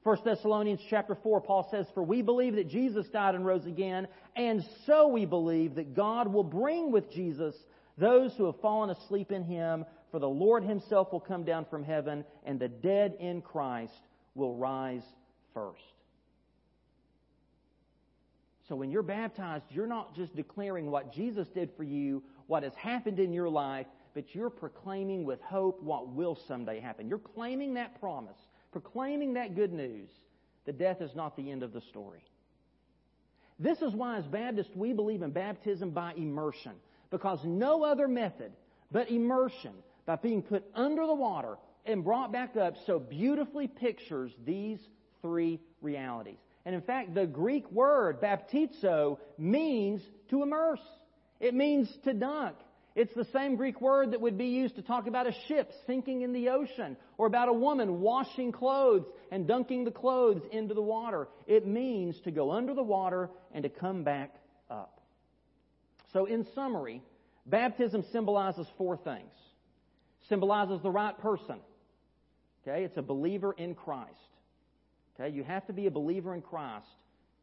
1 0.06 0.18
Thessalonians 0.24 0.80
chapter 0.88 1.16
4, 1.16 1.40
Paul 1.40 1.66
says, 1.68 1.84
For 1.92 2.02
we 2.04 2.22
believe 2.22 2.54
that 2.54 2.68
Jesus 2.68 3.08
died 3.08 3.34
and 3.34 3.44
rose 3.44 3.66
again, 3.66 4.06
and 4.36 4.64
so 4.86 5.08
we 5.08 5.26
believe 5.26 5.74
that 5.74 5.96
God 5.96 6.32
will 6.32 6.44
bring 6.44 6.92
with 6.92 7.10
Jesus 7.10 7.56
those 7.98 8.32
who 8.36 8.46
have 8.46 8.60
fallen 8.60 8.90
asleep 8.90 9.32
in 9.32 9.42
him, 9.42 9.84
for 10.12 10.20
the 10.20 10.28
Lord 10.28 10.62
himself 10.62 11.10
will 11.10 11.18
come 11.18 11.42
down 11.42 11.64
from 11.64 11.82
heaven, 11.82 12.24
and 12.44 12.60
the 12.60 12.68
dead 12.68 13.16
in 13.18 13.42
Christ 13.42 13.98
will 14.36 14.54
rise 14.54 15.02
first. 15.52 15.82
So 18.68 18.76
when 18.76 18.92
you're 18.92 19.02
baptized, 19.02 19.64
you're 19.70 19.88
not 19.88 20.14
just 20.14 20.36
declaring 20.36 20.88
what 20.88 21.12
Jesus 21.12 21.48
did 21.48 21.70
for 21.76 21.82
you, 21.82 22.22
what 22.46 22.62
has 22.62 22.74
happened 22.76 23.18
in 23.18 23.32
your 23.32 23.48
life, 23.48 23.86
but 24.14 24.36
you're 24.36 24.50
proclaiming 24.50 25.24
with 25.24 25.40
hope 25.40 25.82
what 25.82 26.10
will 26.10 26.38
someday 26.46 26.78
happen. 26.78 27.08
You're 27.08 27.18
claiming 27.18 27.74
that 27.74 27.98
promise 27.98 28.38
proclaiming 28.82 29.32
that 29.32 29.54
good 29.54 29.72
news 29.72 30.10
that 30.66 30.78
death 30.78 31.00
is 31.00 31.14
not 31.14 31.34
the 31.34 31.50
end 31.50 31.62
of 31.62 31.72
the 31.72 31.80
story. 31.80 32.22
This 33.58 33.80
is 33.80 33.94
why, 33.94 34.18
as 34.18 34.26
Baptists, 34.26 34.76
we 34.76 34.92
believe 34.92 35.22
in 35.22 35.30
baptism 35.30 35.92
by 35.92 36.12
immersion, 36.12 36.72
because 37.10 37.38
no 37.42 37.84
other 37.84 38.06
method 38.06 38.52
but 38.92 39.10
immersion, 39.10 39.72
by 40.04 40.16
being 40.16 40.42
put 40.42 40.62
under 40.74 41.06
the 41.06 41.14
water 41.14 41.56
and 41.86 42.04
brought 42.04 42.32
back 42.32 42.54
up, 42.58 42.74
so 42.84 42.98
beautifully 42.98 43.66
pictures 43.66 44.30
these 44.44 44.78
three 45.22 45.58
realities. 45.80 46.36
And 46.66 46.74
in 46.74 46.82
fact, 46.82 47.14
the 47.14 47.26
Greek 47.26 47.72
word 47.72 48.20
baptizo 48.20 49.16
means 49.38 50.02
to 50.28 50.42
immerse. 50.42 50.82
It 51.40 51.54
means 51.54 51.88
to 52.04 52.12
dunk. 52.12 52.56
It's 52.96 53.12
the 53.14 53.26
same 53.34 53.56
Greek 53.56 53.82
word 53.82 54.12
that 54.12 54.22
would 54.22 54.38
be 54.38 54.46
used 54.46 54.76
to 54.76 54.82
talk 54.82 55.06
about 55.06 55.26
a 55.26 55.34
ship 55.48 55.70
sinking 55.86 56.22
in 56.22 56.32
the 56.32 56.48
ocean 56.48 56.96
or 57.18 57.26
about 57.26 57.50
a 57.50 57.52
woman 57.52 58.00
washing 58.00 58.52
clothes 58.52 59.04
and 59.30 59.46
dunking 59.46 59.84
the 59.84 59.90
clothes 59.90 60.40
into 60.50 60.72
the 60.72 60.80
water. 60.80 61.28
It 61.46 61.66
means 61.66 62.18
to 62.24 62.30
go 62.30 62.52
under 62.52 62.72
the 62.72 62.82
water 62.82 63.28
and 63.52 63.64
to 63.64 63.68
come 63.68 64.02
back 64.02 64.34
up. 64.70 65.02
So, 66.14 66.24
in 66.24 66.46
summary, 66.54 67.02
baptism 67.44 68.02
symbolizes 68.12 68.66
four 68.78 68.96
things. 68.96 69.34
Symbolizes 70.30 70.80
the 70.82 70.90
right 70.90 71.16
person. 71.18 71.58
Okay, 72.66 72.82
it's 72.82 72.96
a 72.96 73.02
believer 73.02 73.52
in 73.52 73.74
Christ. 73.74 74.14
Okay, 75.20 75.36
you 75.36 75.44
have 75.44 75.66
to 75.66 75.74
be 75.74 75.86
a 75.86 75.90
believer 75.90 76.32
in 76.32 76.40
Christ 76.40 76.86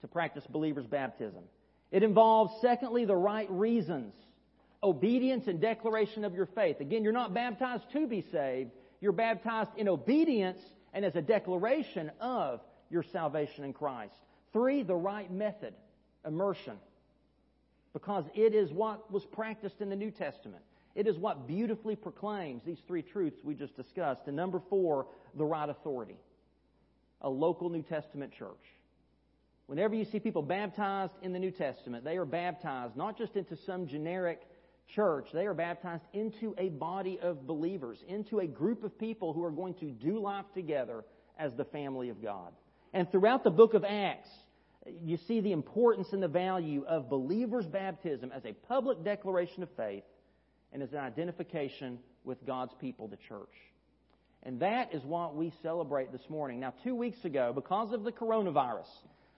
to 0.01 0.07
practice 0.07 0.43
believer's 0.50 0.88
baptism. 0.88 1.43
It 1.91 2.01
involves, 2.01 2.53
secondly, 2.60 3.05
the 3.05 3.15
right 3.15 3.50
reasons 3.51 4.13
obedience 4.83 5.47
and 5.47 5.61
declaration 5.61 6.25
of 6.25 6.35
your 6.35 6.45
faith. 6.45 6.79
Again, 6.81 7.03
you're 7.03 7.13
not 7.13 7.33
baptized 7.33 7.89
to 7.93 8.05
be 8.05 8.21
saved. 8.31 8.71
You're 8.99 9.13
baptized 9.13 9.71
in 9.77 9.87
obedience 9.87 10.59
and 10.93 11.05
as 11.05 11.15
a 11.15 11.21
declaration 11.21 12.11
of 12.19 12.59
your 12.89 13.03
salvation 13.03 13.63
in 13.63 13.73
Christ. 13.73 14.13
Three, 14.51 14.83
the 14.83 14.95
right 14.95 15.31
method, 15.31 15.73
immersion. 16.25 16.77
Because 17.93 18.25
it 18.35 18.53
is 18.53 18.71
what 18.71 19.11
was 19.11 19.25
practiced 19.25 19.81
in 19.81 19.89
the 19.89 19.95
New 19.95 20.11
Testament. 20.11 20.63
It 20.95 21.07
is 21.07 21.17
what 21.17 21.47
beautifully 21.47 21.95
proclaims 21.95 22.61
these 22.65 22.77
three 22.87 23.01
truths 23.01 23.37
we 23.43 23.55
just 23.55 23.75
discussed. 23.75 24.21
And 24.27 24.35
number 24.35 24.61
four, 24.69 25.07
the 25.35 25.45
right 25.45 25.69
authority. 25.69 26.17
A 27.21 27.29
local 27.29 27.69
New 27.69 27.81
Testament 27.81 28.33
church. 28.37 28.51
Whenever 29.65 29.95
you 29.95 30.05
see 30.05 30.19
people 30.19 30.41
baptized 30.41 31.13
in 31.21 31.33
the 31.33 31.39
New 31.39 31.51
Testament, 31.51 32.03
they 32.03 32.17
are 32.17 32.25
baptized 32.25 32.95
not 32.95 33.17
just 33.17 33.35
into 33.35 33.55
some 33.55 33.87
generic 33.87 34.41
church, 34.87 35.27
they 35.33 35.45
are 35.45 35.53
baptized 35.53 36.03
into 36.13 36.53
a 36.57 36.69
body 36.69 37.19
of 37.21 37.47
believers, 37.47 37.97
into 38.07 38.39
a 38.39 38.47
group 38.47 38.83
of 38.83 38.97
people 38.97 39.33
who 39.33 39.43
are 39.43 39.51
going 39.51 39.73
to 39.75 39.91
do 39.91 40.19
life 40.19 40.45
together 40.53 41.03
as 41.37 41.53
the 41.55 41.65
family 41.65 42.09
of 42.09 42.21
God. 42.21 42.53
And 42.93 43.11
throughout 43.11 43.43
the 43.43 43.49
book 43.49 43.73
of 43.73 43.83
Acts, 43.83 44.29
you 45.03 45.17
see 45.27 45.39
the 45.39 45.51
importance 45.51 46.09
and 46.11 46.21
the 46.21 46.27
value 46.27 46.85
of 46.87 47.09
believers' 47.09 47.65
baptism 47.65 48.31
as 48.31 48.45
a 48.45 48.53
public 48.53 49.03
declaration 49.03 49.63
of 49.63 49.69
faith 49.75 50.03
and 50.71 50.83
as 50.83 50.91
an 50.91 50.99
identification 50.99 51.99
with 52.23 52.45
God's 52.45 52.73
people, 52.79 53.07
the 53.07 53.17
church. 53.29 53.55
And 54.43 54.59
that 54.59 54.93
is 54.93 55.03
what 55.03 55.35
we 55.35 55.53
celebrate 55.61 56.11
this 56.11 56.29
morning. 56.29 56.59
Now, 56.59 56.73
two 56.83 56.95
weeks 56.95 57.23
ago, 57.23 57.53
because 57.53 57.93
of 57.93 58.03
the 58.03 58.11
coronavirus, 58.11 58.89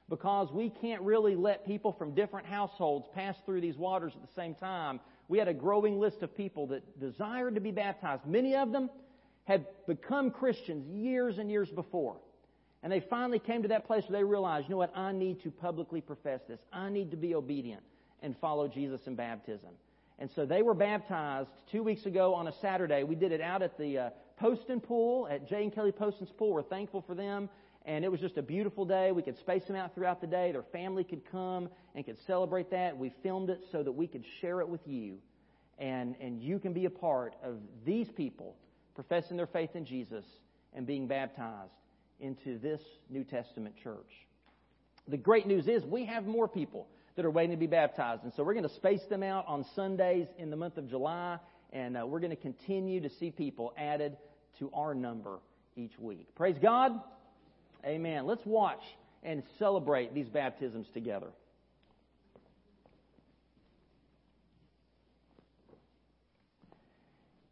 because 0.10 0.52
we 0.52 0.70
can't 0.82 1.02
really 1.04 1.36
let 1.36 1.66
people 1.66 1.94
from 1.94 2.16
different 2.16 2.48
households 2.48 3.08
pass 3.14 3.36
through 3.46 3.62
these 3.62 3.78
waters 3.78 4.14
at 4.16 4.22
the 4.22 4.34
same 4.36 4.56
time, 4.56 5.00
we 5.28 5.38
had 5.38 5.48
a 5.48 5.54
growing 5.54 6.00
list 6.00 6.22
of 6.22 6.36
people 6.36 6.68
that 6.68 7.00
desired 7.00 7.56
to 7.56 7.62
be 7.62 7.72
baptized. 7.72 8.26
Many 8.26 8.56
of 8.56 8.72
them 8.72 8.90
had 9.46 9.66
become 9.88 10.32
Christians 10.32 10.88
years 10.88 11.38
and 11.38 11.50
years 11.50 11.70
before. 11.70 12.18
And 12.84 12.92
they 12.92 13.00
finally 13.00 13.40
came 13.40 13.64
to 13.64 13.68
that 13.70 13.88
place 13.88 14.04
where 14.08 14.20
they 14.20 14.24
realized, 14.24 14.68
you 14.68 14.72
know 14.72 14.78
what, 14.78 14.96
I 14.96 15.12
need 15.12 15.42
to 15.44 15.52
publicly 15.52 16.02
profess 16.02 16.42
this. 16.48 16.60
I 16.72 16.90
need 16.90 17.10
to 17.12 17.18
be 17.18 17.34
obedient 17.34 17.82
and 18.22 18.36
follow 18.38 18.68
Jesus 18.68 19.02
in 19.08 19.16
baptism. 19.16 19.70
And 20.20 20.30
so 20.36 20.46
they 20.46 20.62
were 20.62 20.74
baptized 20.74 21.50
two 21.72 21.84
weeks 21.84 22.06
ago 22.06 22.34
on 22.34 22.48
a 22.48 22.54
Saturday. 22.62 23.04
We 23.04 23.16
did 23.16 23.32
it 23.32 23.42
out 23.42 23.62
at 23.62 23.78
the 23.78 23.98
uh, 23.98 24.10
Poston 24.38 24.80
Pool, 24.80 25.28
at 25.30 25.48
Jay 25.48 25.64
and 25.64 25.74
Kelly 25.74 25.92
Poston's 25.92 26.32
Pool. 26.38 26.54
We're 26.54 26.64
thankful 26.64 27.04
for 27.06 27.16
them. 27.16 27.50
And 27.86 28.04
it 28.04 28.12
was 28.12 28.20
just 28.20 28.38
a 28.38 28.42
beautiful 28.42 28.84
day. 28.84 29.12
We 29.12 29.22
could 29.22 29.38
space 29.38 29.64
them 29.66 29.76
out 29.76 29.94
throughout 29.94 30.20
the 30.20 30.28
day. 30.28 30.52
Their 30.52 30.64
family 30.64 31.04
could 31.04 31.22
come 31.32 31.70
and 31.94 32.04
could 32.04 32.18
celebrate 32.26 32.72
that. 32.72 32.98
We 32.98 33.14
filmed 33.22 33.52
it 33.52 33.62
so 33.72 33.84
that 33.84 33.92
we 33.92 34.08
could 34.08 34.24
share 34.42 34.60
it 34.60 34.68
with 34.68 34.82
you. 34.88 35.18
And, 35.78 36.16
and 36.20 36.42
you 36.42 36.58
can 36.58 36.74
be 36.74 36.86
a 36.86 36.90
part 36.90 37.36
of 37.44 37.58
these 37.86 38.08
people 38.10 38.56
professing 38.96 39.38
their 39.38 39.48
faith 39.48 39.76
in 39.76 39.86
Jesus 39.86 40.26
and 40.74 40.88
being 40.88 41.06
baptized 41.08 41.72
into 42.20 42.58
this 42.58 42.82
New 43.10 43.24
Testament 43.24 43.76
church. 43.84 44.12
The 45.08 45.18
great 45.18 45.46
news 45.46 45.68
is 45.68 45.84
we 45.86 46.06
have 46.06 46.26
more 46.26 46.48
people 46.48 46.88
that 47.16 47.26
are 47.26 47.32
waiting 47.32 47.52
to 47.52 47.58
be 47.58 47.68
baptized. 47.68 48.24
And 48.24 48.34
so 48.34 48.44
we're 48.44 48.54
going 48.56 48.68
to 48.68 48.76
space 48.76 49.04
them 49.10 49.22
out 49.22 49.46
on 49.48 49.64
Sundays 49.76 50.28
in 50.40 50.50
the 50.50 50.58
month 50.58 50.78
of 50.78 50.90
July. 50.90 51.38
And 51.72 51.98
uh, 51.98 52.06
we're 52.08 52.20
going 52.20 52.32
to 52.32 52.36
continue 52.36 53.02
to 53.02 53.10
see 53.20 53.30
people 53.30 53.74
added 53.78 54.18
to 54.60 54.72
our 54.74 54.96
number 54.96 55.40
each 55.76 56.00
week. 56.00 56.34
Praise 56.36 56.56
God. 56.62 57.00
Amen. 57.86 58.26
Let's 58.26 58.46
watch 58.46 58.82
and 59.24 59.44
celebrate 59.60 60.14
these 60.14 60.28
baptisms 60.28 60.88
together. 60.94 61.28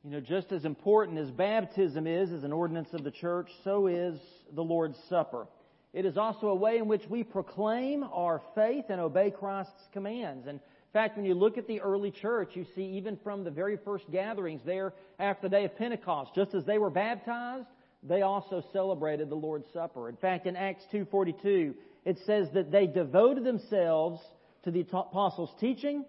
You 0.04 0.12
know, 0.12 0.20
just 0.20 0.52
as 0.52 0.66
important 0.66 1.18
as 1.18 1.32
baptism 1.32 2.08
is 2.08 2.32
as 2.32 2.44
an 2.44 2.52
ordinance 2.52 2.90
of 2.94 3.04
the 3.04 3.12
church, 3.12 3.50
so 3.63 3.88
is 3.88 4.20
the 4.54 4.63
Lord's 4.63 4.98
Supper. 5.08 5.48
It 5.94 6.06
is 6.06 6.18
also 6.18 6.48
a 6.48 6.56
way 6.56 6.78
in 6.78 6.88
which 6.88 7.04
we 7.08 7.24
proclaim 7.24 8.04
our 8.04 8.42
faith 8.54 8.86
and 8.90 9.00
obey 9.00 9.32
Christ's 9.32 9.88
commands. 9.94 10.48
And 10.48 10.56
in 10.56 10.92
fact, 10.92 11.16
when 11.16 11.25
you 11.25 11.36
look 11.36 11.58
at 11.58 11.68
the 11.68 11.80
early 11.80 12.12
church, 12.12 12.50
you 12.56 12.66
see 12.75 12.84
even 12.98 13.18
from 13.24 13.44
the 13.44 13.52
very 13.52 13.78
first 13.78 14.10
gatherings 14.12 14.62
there 14.66 14.94
after 15.20 15.48
the 15.48 15.56
day 15.56 15.66
of 15.66 15.78
Pentecost, 15.78 16.32
just 16.36 16.54
as 16.54 16.66
they 16.66 16.80
were 16.80 16.90
baptized, 16.90 17.68
they 18.07 18.22
also 18.22 18.63
celebrated 18.74 19.29
the 19.29 19.36
Lord's 19.36 19.67
Supper. 19.74 20.10
In 20.10 20.17
fact, 20.17 20.45
in 20.45 20.55
Acts 20.55 20.83
2.42, 20.93 21.74
it 22.05 22.17
says 22.25 22.48
that 22.53 22.72
they 22.72 22.86
devoted 22.86 23.43
themselves 23.43 24.19
to 24.63 24.72
the 24.72 24.81
apostles' 24.81 25.53
teaching, 25.60 26.05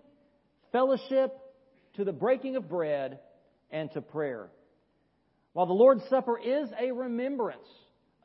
fellowship, 0.73 1.33
to 1.95 2.05
the 2.05 2.13
breaking 2.13 2.57
of 2.57 2.69
bread, 2.69 3.21
and 3.71 3.91
to 3.93 4.01
prayer. 4.01 4.49
While 5.53 5.67
the 5.67 5.73
Lord's 5.73 6.03
Supper 6.11 6.39
is 6.39 6.69
a 6.81 6.93
remembrance 6.93 7.69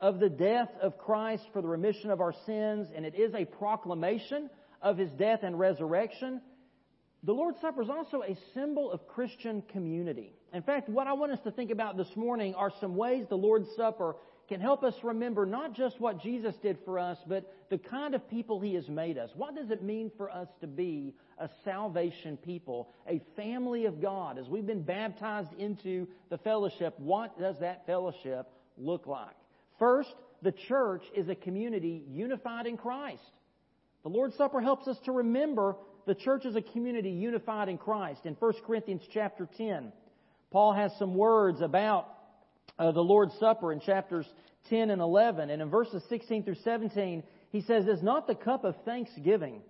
of 0.00 0.18
the 0.18 0.28
death 0.28 0.70
of 0.82 0.98
Christ 0.98 1.44
for 1.52 1.62
the 1.62 1.68
remission 1.68 2.10
of 2.10 2.20
our 2.20 2.34
sins, 2.46 2.88
and 2.94 3.06
it 3.06 3.14
is 3.14 3.34
a 3.34 3.44
proclamation 3.44 4.50
of 4.82 4.98
His 4.98 5.10
death 5.12 5.40
and 5.42 5.58
resurrection, 5.58 6.40
the 7.22 7.32
Lord's 7.32 7.60
Supper 7.60 7.82
is 7.82 7.90
also 7.90 8.22
a 8.22 8.36
symbol 8.54 8.90
of 8.90 9.06
Christian 9.06 9.62
community. 9.72 10.32
In 10.52 10.62
fact, 10.62 10.88
what 10.88 11.06
I 11.06 11.12
want 11.12 11.32
us 11.32 11.40
to 11.44 11.50
think 11.50 11.70
about 11.70 11.96
this 11.96 12.10
morning 12.16 12.54
are 12.54 12.72
some 12.80 12.96
ways 12.96 13.26
the 13.28 13.36
Lord's 13.36 13.68
Supper 13.76 14.16
can 14.48 14.60
help 14.60 14.82
us 14.82 14.94
remember 15.04 15.46
not 15.46 15.74
just 15.74 16.00
what 16.00 16.20
Jesus 16.20 16.56
did 16.56 16.76
for 16.84 16.98
us, 16.98 17.16
but 17.28 17.54
the 17.70 17.78
kind 17.78 18.16
of 18.16 18.28
people 18.28 18.60
He 18.60 18.74
has 18.74 18.88
made 18.88 19.16
us. 19.16 19.30
What 19.36 19.54
does 19.54 19.70
it 19.70 19.80
mean 19.84 20.10
for 20.16 20.28
us 20.28 20.48
to 20.60 20.66
be 20.66 21.14
a 21.38 21.48
salvation 21.64 22.36
people, 22.36 22.88
a 23.08 23.22
family 23.36 23.86
of 23.86 24.02
God? 24.02 24.38
As 24.38 24.48
we've 24.48 24.66
been 24.66 24.82
baptized 24.82 25.52
into 25.56 26.08
the 26.30 26.38
fellowship, 26.38 26.98
what 26.98 27.38
does 27.38 27.60
that 27.60 27.86
fellowship 27.86 28.48
look 28.76 29.06
like? 29.06 29.36
First, 29.78 30.12
the 30.42 30.52
church 30.52 31.04
is 31.14 31.28
a 31.28 31.36
community 31.36 32.02
unified 32.10 32.66
in 32.66 32.76
Christ. 32.76 33.22
The 34.02 34.08
Lord's 34.08 34.36
Supper 34.36 34.60
helps 34.60 34.88
us 34.88 34.98
to 35.04 35.12
remember 35.12 35.76
the 36.06 36.14
church 36.16 36.44
is 36.44 36.56
a 36.56 36.62
community 36.62 37.10
unified 37.10 37.68
in 37.68 37.78
Christ. 37.78 38.22
In 38.24 38.34
1 38.34 38.52
Corinthians 38.66 39.02
chapter 39.12 39.48
10, 39.56 39.92
Paul 40.50 40.72
has 40.72 40.92
some 40.98 41.14
words 41.14 41.60
about 41.60 42.08
uh, 42.78 42.92
the 42.92 43.00
Lord's 43.00 43.34
Supper 43.38 43.72
in 43.72 43.80
chapters 43.80 44.26
10 44.68 44.90
and 44.90 45.00
11. 45.00 45.50
And 45.50 45.62
in 45.62 45.70
verses 45.70 46.02
16 46.08 46.44
through 46.44 46.56
17, 46.56 47.22
he 47.50 47.60
says, 47.60 47.86
Is 47.86 48.02
not 48.02 48.26
the 48.26 48.34
cup 48.34 48.64
of 48.64 48.74
thanksgiving 48.84 49.62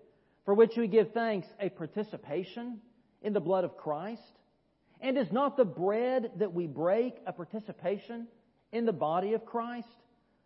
for 0.44 0.54
which 0.54 0.76
we 0.76 0.88
give 0.88 1.12
thanks 1.12 1.46
a 1.60 1.68
participation 1.68 2.78
in 3.22 3.32
the 3.32 3.40
blood 3.40 3.64
of 3.64 3.76
Christ? 3.76 4.22
And 5.00 5.16
is 5.16 5.32
not 5.32 5.56
the 5.56 5.64
bread 5.64 6.32
that 6.36 6.52
we 6.52 6.66
break 6.66 7.14
a 7.26 7.32
participation 7.32 8.26
in 8.72 8.84
the 8.84 8.92
body 8.92 9.34
of 9.34 9.44
Christ? 9.46 9.88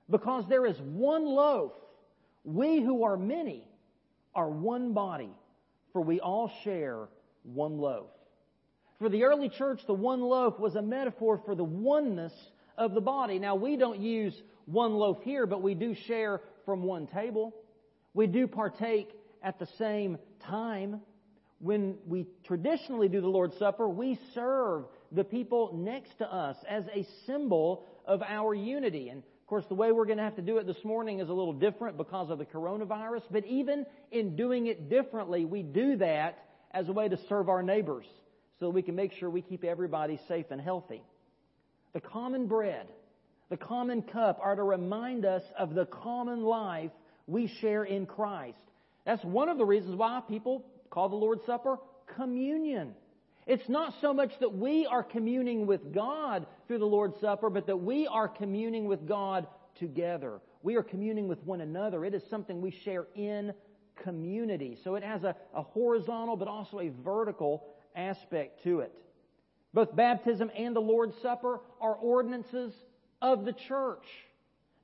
Because 0.08 0.44
there 0.48 0.66
is 0.66 0.78
one 0.80 1.24
loaf. 1.24 1.72
We 2.44 2.80
who 2.80 3.04
are 3.04 3.16
many 3.16 3.66
are 4.34 4.48
one 4.48 4.92
body, 4.92 5.30
for 5.92 6.02
we 6.02 6.20
all 6.20 6.52
share 6.62 7.08
one 7.42 7.78
loaf. 7.78 8.10
For 8.98 9.08
the 9.08 9.24
early 9.24 9.48
church, 9.48 9.80
the 9.86 9.94
one 9.94 10.20
loaf 10.20 10.58
was 10.58 10.76
a 10.76 10.82
metaphor 10.82 11.40
for 11.44 11.54
the 11.54 11.64
oneness 11.64 12.32
of 12.78 12.94
the 12.94 13.00
body. 13.00 13.38
Now, 13.38 13.56
we 13.56 13.76
don't 13.76 14.00
use 14.00 14.34
one 14.66 14.94
loaf 14.94 15.18
here, 15.22 15.46
but 15.46 15.62
we 15.62 15.74
do 15.74 15.94
share 16.06 16.40
from 16.64 16.82
one 16.84 17.06
table. 17.08 17.54
We 18.14 18.26
do 18.26 18.46
partake 18.46 19.08
at 19.42 19.58
the 19.58 19.68
same 19.78 20.18
time. 20.46 21.00
When 21.58 21.96
we 22.06 22.26
traditionally 22.44 23.08
do 23.08 23.20
the 23.20 23.28
Lord's 23.28 23.58
Supper, 23.58 23.88
we 23.88 24.18
serve 24.32 24.84
the 25.10 25.24
people 25.24 25.72
next 25.74 26.18
to 26.18 26.32
us 26.32 26.56
as 26.68 26.84
a 26.94 27.06
symbol 27.26 27.86
of 28.06 28.22
our 28.22 28.54
unity. 28.54 29.08
And 29.08 29.18
of 29.18 29.46
course, 29.48 29.64
the 29.68 29.74
way 29.74 29.90
we're 29.92 30.06
going 30.06 30.18
to 30.18 30.24
have 30.24 30.36
to 30.36 30.42
do 30.42 30.58
it 30.58 30.66
this 30.66 30.84
morning 30.84 31.18
is 31.20 31.28
a 31.28 31.32
little 31.32 31.52
different 31.52 31.96
because 31.96 32.30
of 32.30 32.38
the 32.38 32.44
coronavirus, 32.44 33.22
but 33.30 33.44
even 33.46 33.86
in 34.12 34.36
doing 34.36 34.66
it 34.68 34.88
differently, 34.88 35.44
we 35.44 35.62
do 35.62 35.96
that 35.96 36.38
as 36.72 36.88
a 36.88 36.92
way 36.92 37.08
to 37.08 37.18
serve 37.28 37.48
our 37.48 37.62
neighbors 37.62 38.06
so 38.60 38.70
we 38.70 38.82
can 38.82 38.94
make 38.94 39.12
sure 39.12 39.28
we 39.28 39.42
keep 39.42 39.64
everybody 39.64 40.18
safe 40.28 40.46
and 40.50 40.60
healthy. 40.60 41.02
The 41.92 42.00
common 42.00 42.46
bread, 42.46 42.86
the 43.50 43.56
common 43.56 44.02
cup 44.02 44.38
are 44.42 44.56
to 44.56 44.62
remind 44.62 45.24
us 45.24 45.42
of 45.58 45.74
the 45.74 45.86
common 45.86 46.42
life 46.42 46.90
we 47.26 47.50
share 47.60 47.84
in 47.84 48.06
Christ. 48.06 48.58
That's 49.04 49.24
one 49.24 49.48
of 49.48 49.58
the 49.58 49.64
reasons 49.64 49.96
why 49.96 50.20
people 50.28 50.64
call 50.90 51.08
the 51.08 51.16
Lord's 51.16 51.44
Supper 51.46 51.78
communion. 52.16 52.94
It's 53.46 53.68
not 53.68 53.92
so 54.00 54.14
much 54.14 54.30
that 54.40 54.54
we 54.54 54.86
are 54.86 55.02
communing 55.02 55.66
with 55.66 55.92
God 55.92 56.46
through 56.66 56.78
the 56.78 56.86
Lord's 56.86 57.20
Supper, 57.20 57.50
but 57.50 57.66
that 57.66 57.76
we 57.76 58.06
are 58.06 58.28
communing 58.28 58.86
with 58.86 59.06
God 59.06 59.46
together. 59.78 60.40
We 60.62 60.76
are 60.76 60.82
communing 60.82 61.28
with 61.28 61.42
one 61.44 61.60
another. 61.60 62.04
It 62.04 62.14
is 62.14 62.22
something 62.30 62.62
we 62.62 62.74
share 62.84 63.06
in 63.14 63.52
community. 64.02 64.78
So 64.82 64.94
it 64.94 65.02
has 65.02 65.22
a, 65.24 65.36
a 65.54 65.62
horizontal 65.62 66.36
but 66.36 66.48
also 66.48 66.80
a 66.80 66.90
vertical 67.04 67.64
aspect 67.94 68.62
to 68.64 68.80
it. 68.80 68.92
Both 69.72 69.94
baptism 69.94 70.50
and 70.56 70.74
the 70.74 70.80
Lord's 70.80 71.20
Supper 71.20 71.60
are 71.80 71.94
ordinances 71.94 72.72
of 73.20 73.44
the 73.44 73.52
church, 73.52 74.04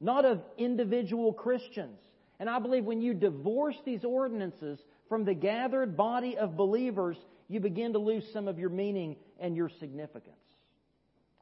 not 0.00 0.24
of 0.24 0.40
individual 0.58 1.32
Christians. 1.32 1.98
And 2.40 2.48
I 2.48 2.58
believe 2.58 2.84
when 2.84 3.00
you 3.00 3.14
divorce 3.14 3.76
these 3.84 4.04
ordinances 4.04 4.80
from 5.08 5.24
the 5.24 5.34
gathered 5.34 5.96
body 5.96 6.36
of 6.36 6.56
believers, 6.56 7.16
you 7.48 7.60
begin 7.60 7.92
to 7.92 7.98
lose 7.98 8.24
some 8.32 8.48
of 8.48 8.58
your 8.58 8.70
meaning 8.70 9.16
and 9.38 9.56
your 9.56 9.70
significance. 9.78 10.36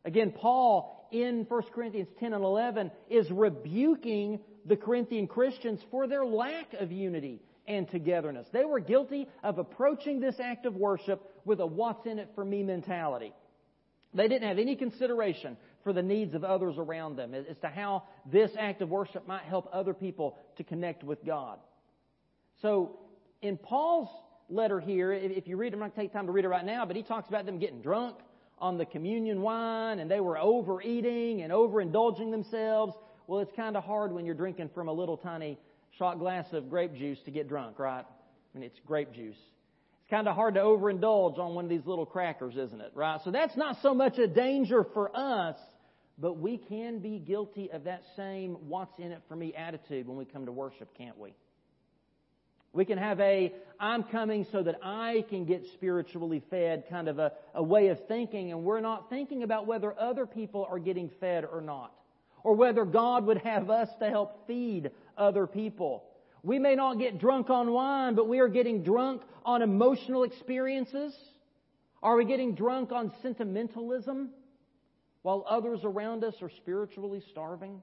Again, 0.04 0.30
Paul 0.30 1.08
in 1.10 1.46
1 1.48 1.62
Corinthians 1.74 2.08
10 2.20 2.32
and 2.32 2.44
11 2.44 2.90
is 3.08 3.30
rebuking 3.30 4.40
the 4.66 4.76
Corinthian 4.76 5.26
Christians 5.26 5.80
for 5.90 6.06
their 6.06 6.24
lack 6.24 6.74
of 6.74 6.92
unity 6.92 7.40
and 7.68 7.88
togetherness. 7.88 8.46
They 8.52 8.64
were 8.64 8.80
guilty 8.80 9.28
of 9.44 9.58
approaching 9.58 10.20
this 10.20 10.36
act 10.40 10.66
of 10.66 10.74
worship 10.74 11.22
with 11.44 11.60
a 11.60 11.66
what's 11.66 12.06
in 12.06 12.18
it 12.18 12.30
for 12.34 12.44
me 12.44 12.62
mentality. 12.62 13.32
They 14.14 14.26
didn't 14.26 14.48
have 14.48 14.58
any 14.58 14.74
consideration 14.74 15.56
for 15.84 15.92
the 15.92 16.02
needs 16.02 16.34
of 16.34 16.42
others 16.42 16.76
around 16.78 17.16
them 17.16 17.34
as 17.34 17.56
to 17.60 17.68
how 17.68 18.04
this 18.30 18.50
act 18.58 18.82
of 18.82 18.88
worship 18.88 19.28
might 19.28 19.44
help 19.44 19.68
other 19.72 19.94
people 19.94 20.36
to 20.56 20.64
connect 20.64 21.04
with 21.04 21.24
God. 21.24 21.58
So, 22.62 22.98
in 23.42 23.56
Paul's 23.56 24.08
letter 24.48 24.80
here, 24.80 25.12
if 25.12 25.46
you 25.46 25.56
read, 25.56 25.74
I'm 25.74 25.78
not 25.78 25.94
going 25.94 26.06
to 26.06 26.08
take 26.08 26.12
time 26.12 26.26
to 26.26 26.32
read 26.32 26.44
it 26.44 26.48
right 26.48 26.64
now, 26.64 26.86
but 26.86 26.96
he 26.96 27.02
talks 27.02 27.28
about 27.28 27.46
them 27.46 27.58
getting 27.58 27.82
drunk 27.82 28.16
on 28.58 28.78
the 28.78 28.86
communion 28.86 29.42
wine 29.42 30.00
and 30.00 30.10
they 30.10 30.20
were 30.20 30.38
overeating 30.38 31.42
and 31.42 31.52
overindulging 31.52 32.30
themselves. 32.30 32.94
Well, 33.26 33.40
it's 33.40 33.52
kind 33.54 33.76
of 33.76 33.84
hard 33.84 34.12
when 34.12 34.24
you're 34.24 34.34
drinking 34.34 34.70
from 34.74 34.88
a 34.88 34.92
little 34.92 35.16
tiny 35.16 35.58
shot 35.98 36.18
glass 36.18 36.46
of 36.52 36.70
grape 36.70 36.94
juice 36.94 37.18
to 37.24 37.30
get 37.30 37.48
drunk, 37.48 37.78
right? 37.78 38.04
I 38.54 38.58
mean, 38.58 38.66
it's 38.66 38.78
grape 38.86 39.12
juice. 39.12 39.36
It's 39.36 40.10
kind 40.10 40.28
of 40.28 40.34
hard 40.34 40.54
to 40.54 40.60
overindulge 40.60 41.38
on 41.38 41.54
one 41.54 41.64
of 41.64 41.70
these 41.70 41.86
little 41.86 42.06
crackers, 42.06 42.56
isn't 42.56 42.80
it? 42.80 42.92
Right? 42.94 43.20
So 43.24 43.30
that's 43.30 43.56
not 43.56 43.76
so 43.82 43.94
much 43.94 44.18
a 44.18 44.26
danger 44.26 44.86
for 44.94 45.14
us, 45.14 45.56
but 46.18 46.38
we 46.38 46.56
can 46.56 47.00
be 47.00 47.18
guilty 47.18 47.70
of 47.70 47.84
that 47.84 48.02
same 48.16 48.56
what's 48.68 48.98
in 48.98 49.12
it 49.12 49.22
for 49.28 49.36
me 49.36 49.54
attitude 49.54 50.06
when 50.08 50.16
we 50.16 50.24
come 50.24 50.46
to 50.46 50.52
worship, 50.52 50.88
can't 50.96 51.18
we? 51.18 51.34
We 52.72 52.84
can 52.84 52.98
have 52.98 53.18
a, 53.20 53.52
I'm 53.80 54.04
coming 54.04 54.46
so 54.52 54.62
that 54.62 54.76
I 54.82 55.24
can 55.30 55.46
get 55.46 55.64
spiritually 55.74 56.42
fed 56.50 56.84
kind 56.90 57.08
of 57.08 57.18
a, 57.18 57.32
a 57.54 57.62
way 57.62 57.88
of 57.88 57.98
thinking, 58.06 58.52
and 58.52 58.62
we're 58.62 58.80
not 58.80 59.08
thinking 59.08 59.42
about 59.42 59.66
whether 59.66 59.98
other 59.98 60.26
people 60.26 60.66
are 60.70 60.78
getting 60.78 61.10
fed 61.18 61.44
or 61.44 61.60
not, 61.60 61.92
or 62.44 62.54
whether 62.54 62.84
God 62.84 63.26
would 63.26 63.38
have 63.38 63.70
us 63.70 63.88
to 64.00 64.08
help 64.08 64.46
feed 64.46 64.90
other 65.18 65.46
people. 65.46 66.04
We 66.42 66.58
may 66.58 66.74
not 66.74 66.98
get 66.98 67.18
drunk 67.18 67.50
on 67.50 67.72
wine, 67.72 68.14
but 68.14 68.28
we 68.28 68.38
are 68.38 68.48
getting 68.48 68.82
drunk 68.84 69.22
on 69.44 69.62
emotional 69.62 70.22
experiences. 70.22 71.14
Are 72.02 72.16
we 72.16 72.24
getting 72.24 72.54
drunk 72.54 72.92
on 72.92 73.12
sentimentalism 73.22 74.30
while 75.22 75.44
others 75.48 75.80
around 75.82 76.24
us 76.24 76.34
are 76.40 76.50
spiritually 76.50 77.22
starving? 77.30 77.82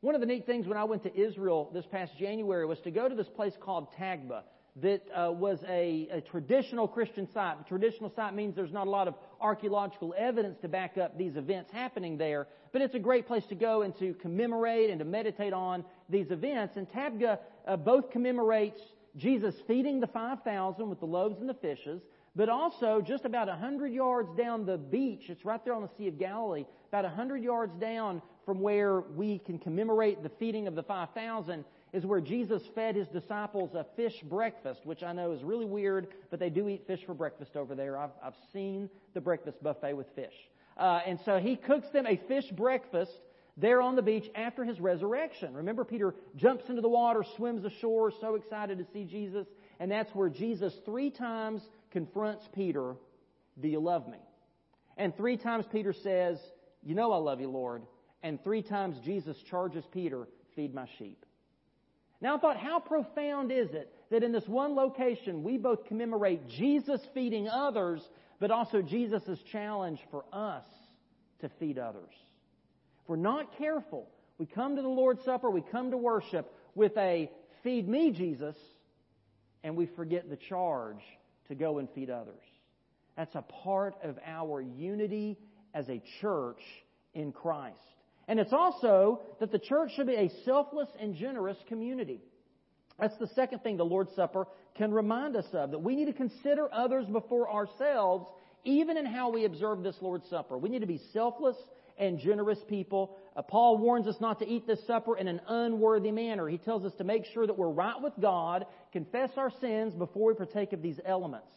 One 0.00 0.14
of 0.14 0.20
the 0.20 0.26
neat 0.26 0.46
things 0.46 0.66
when 0.66 0.76
I 0.76 0.84
went 0.84 1.04
to 1.04 1.16
Israel 1.16 1.70
this 1.72 1.86
past 1.86 2.12
January 2.18 2.66
was 2.66 2.80
to 2.80 2.90
go 2.90 3.08
to 3.08 3.14
this 3.14 3.28
place 3.28 3.54
called 3.60 3.88
Tabgha 3.94 4.42
that 4.76 5.02
uh, 5.14 5.32
was 5.32 5.58
a, 5.68 6.08
a, 6.12 6.20
traditional 6.20 6.86
Christian 6.86 7.28
site. 7.32 7.56
A 7.60 7.68
traditional 7.68 8.12
site 8.14 8.34
means 8.34 8.54
there's 8.54 8.72
not 8.72 8.86
a 8.86 8.90
lot 8.90 9.08
of 9.08 9.14
archaeological 9.40 10.14
evidence 10.16 10.56
to 10.62 10.68
back 10.68 10.96
up 10.96 11.18
these 11.18 11.36
events 11.36 11.72
happening 11.72 12.16
there, 12.16 12.46
but 12.72 12.80
it's 12.82 12.94
a 12.94 13.00
great 13.00 13.26
place 13.26 13.44
to 13.46 13.54
go 13.54 13.82
and 13.82 13.96
to 13.98 14.14
commemorate 14.14 14.90
and 14.90 15.00
to 15.00 15.04
meditate 15.04 15.52
on 15.52 15.84
these 16.08 16.30
events. 16.30 16.76
And 16.76 16.88
Tabgha 16.88 17.38
uh, 17.66 17.76
both 17.76 18.10
commemorates 18.10 18.80
Jesus 19.16 19.54
feeding 19.66 20.00
the 20.00 20.06
5,000 20.06 20.88
with 20.88 21.00
the 21.00 21.06
loaves 21.06 21.40
and 21.40 21.48
the 21.48 21.54
fishes, 21.54 22.00
but 22.36 22.48
also 22.48 23.00
just 23.00 23.24
about 23.24 23.48
100 23.48 23.92
yards 23.92 24.28
down 24.36 24.64
the 24.64 24.78
beach, 24.78 25.24
it's 25.28 25.44
right 25.44 25.64
there 25.64 25.74
on 25.74 25.82
the 25.82 25.90
Sea 25.98 26.06
of 26.08 26.18
Galilee, 26.18 26.64
about 26.88 27.04
100 27.04 27.42
yards 27.42 27.74
down 27.80 28.22
from 28.44 28.60
where 28.60 29.00
we 29.00 29.40
can 29.40 29.58
commemorate 29.58 30.22
the 30.22 30.30
feeding 30.38 30.68
of 30.68 30.74
the 30.74 30.82
5,000 30.82 31.64
is 31.92 32.04
where 32.04 32.20
Jesus 32.20 32.62
fed 32.74 32.96
his 32.96 33.08
disciples 33.08 33.74
a 33.74 33.86
fish 33.96 34.14
breakfast, 34.22 34.80
which 34.84 35.02
I 35.02 35.12
know 35.12 35.32
is 35.32 35.42
really 35.42 35.64
weird, 35.64 36.08
but 36.30 36.40
they 36.40 36.50
do 36.50 36.68
eat 36.68 36.86
fish 36.86 37.00
for 37.06 37.14
breakfast 37.14 37.56
over 37.56 37.74
there. 37.74 37.96
I've, 37.96 38.10
I've 38.22 38.34
seen 38.52 38.90
the 39.14 39.20
breakfast 39.20 39.62
buffet 39.62 39.94
with 39.94 40.06
fish. 40.14 40.34
Uh, 40.76 41.00
and 41.06 41.18
so 41.24 41.38
he 41.38 41.56
cooks 41.56 41.88
them 41.90 42.06
a 42.06 42.20
fish 42.28 42.44
breakfast 42.50 43.12
there 43.56 43.82
on 43.82 43.96
the 43.96 44.02
beach 44.02 44.30
after 44.34 44.64
his 44.64 44.78
resurrection. 44.78 45.54
Remember, 45.54 45.84
Peter 45.84 46.14
jumps 46.36 46.68
into 46.68 46.80
the 46.82 46.88
water, 46.88 47.24
swims 47.36 47.64
ashore, 47.64 48.12
so 48.20 48.36
excited 48.36 48.78
to 48.78 48.86
see 48.92 49.04
Jesus. 49.04 49.46
And 49.80 49.90
that's 49.90 50.14
where 50.14 50.28
Jesus 50.28 50.72
three 50.84 51.10
times 51.10 51.62
confronts 51.90 52.48
Peter, 52.54 52.94
Do 53.60 53.68
you 53.68 53.80
love 53.80 54.06
me? 54.06 54.18
And 54.96 55.16
three 55.16 55.36
times 55.36 55.64
Peter 55.72 55.92
says, 55.92 56.38
You 56.82 56.94
know 56.94 57.12
I 57.12 57.18
love 57.18 57.40
you, 57.40 57.48
Lord 57.48 57.82
and 58.22 58.42
three 58.42 58.62
times 58.62 58.98
Jesus 59.04 59.36
charges 59.48 59.84
Peter, 59.92 60.28
Feed 60.56 60.74
my 60.74 60.86
sheep. 60.98 61.24
Now 62.20 62.36
I 62.36 62.40
thought, 62.40 62.56
how 62.56 62.80
profound 62.80 63.52
is 63.52 63.70
it 63.70 63.92
that 64.10 64.22
in 64.22 64.32
this 64.32 64.46
one 64.48 64.74
location 64.74 65.44
we 65.44 65.56
both 65.56 65.86
commemorate 65.86 66.48
Jesus 66.48 67.00
feeding 67.14 67.48
others, 67.48 68.02
but 68.40 68.50
also 68.50 68.82
Jesus' 68.82 69.38
challenge 69.52 70.00
for 70.10 70.24
us 70.32 70.64
to 71.40 71.50
feed 71.60 71.78
others? 71.78 72.10
If 73.02 73.08
we're 73.08 73.16
not 73.16 73.56
careful, 73.56 74.08
we 74.38 74.46
come 74.46 74.76
to 74.76 74.82
the 74.82 74.88
Lord's 74.88 75.24
Supper, 75.24 75.50
we 75.50 75.62
come 75.62 75.92
to 75.92 75.96
worship 75.96 76.52
with 76.74 76.96
a 76.96 77.30
feed 77.62 77.88
me, 77.88 78.10
Jesus, 78.10 78.56
and 79.62 79.76
we 79.76 79.86
forget 79.86 80.28
the 80.28 80.36
charge 80.36 81.02
to 81.48 81.54
go 81.54 81.78
and 81.78 81.88
feed 81.94 82.10
others. 82.10 82.42
That's 83.16 83.34
a 83.34 83.42
part 83.42 83.94
of 84.02 84.18
our 84.24 84.60
unity 84.60 85.38
as 85.74 85.88
a 85.88 86.02
church 86.20 86.60
in 87.14 87.32
Christ. 87.32 87.76
And 88.28 88.38
it's 88.38 88.52
also 88.52 89.22
that 89.40 89.50
the 89.50 89.58
church 89.58 89.92
should 89.96 90.06
be 90.06 90.14
a 90.14 90.30
selfless 90.44 90.88
and 91.00 91.14
generous 91.14 91.56
community. 91.66 92.20
That's 93.00 93.16
the 93.18 93.28
second 93.28 93.60
thing 93.60 93.78
the 93.78 93.84
Lord's 93.84 94.14
Supper 94.14 94.46
can 94.76 94.92
remind 94.92 95.34
us 95.34 95.46
of, 95.52 95.70
that 95.70 95.78
we 95.78 95.96
need 95.96 96.06
to 96.06 96.12
consider 96.12 96.72
others 96.72 97.06
before 97.06 97.50
ourselves, 97.50 98.28
even 98.64 98.96
in 98.96 99.06
how 99.06 99.30
we 99.30 99.44
observe 99.44 99.82
this 99.82 99.96
Lord's 100.00 100.28
Supper. 100.28 100.58
We 100.58 100.68
need 100.68 100.80
to 100.80 100.86
be 100.86 101.00
selfless 101.12 101.56
and 101.98 102.18
generous 102.18 102.58
people. 102.68 103.16
Uh, 103.36 103.42
Paul 103.42 103.78
warns 103.78 104.06
us 104.06 104.16
not 104.20 104.38
to 104.40 104.46
eat 104.46 104.66
this 104.66 104.86
supper 104.86 105.16
in 105.16 105.26
an 105.26 105.40
unworthy 105.48 106.12
manner. 106.12 106.48
He 106.48 106.58
tells 106.58 106.84
us 106.84 106.92
to 106.98 107.04
make 107.04 107.24
sure 107.32 107.46
that 107.46 107.58
we're 107.58 107.70
right 107.70 108.00
with 108.00 108.12
God, 108.20 108.66
confess 108.92 109.30
our 109.36 109.50
sins 109.60 109.94
before 109.94 110.28
we 110.28 110.34
partake 110.34 110.72
of 110.72 110.82
these 110.82 111.00
elements. 111.04 111.48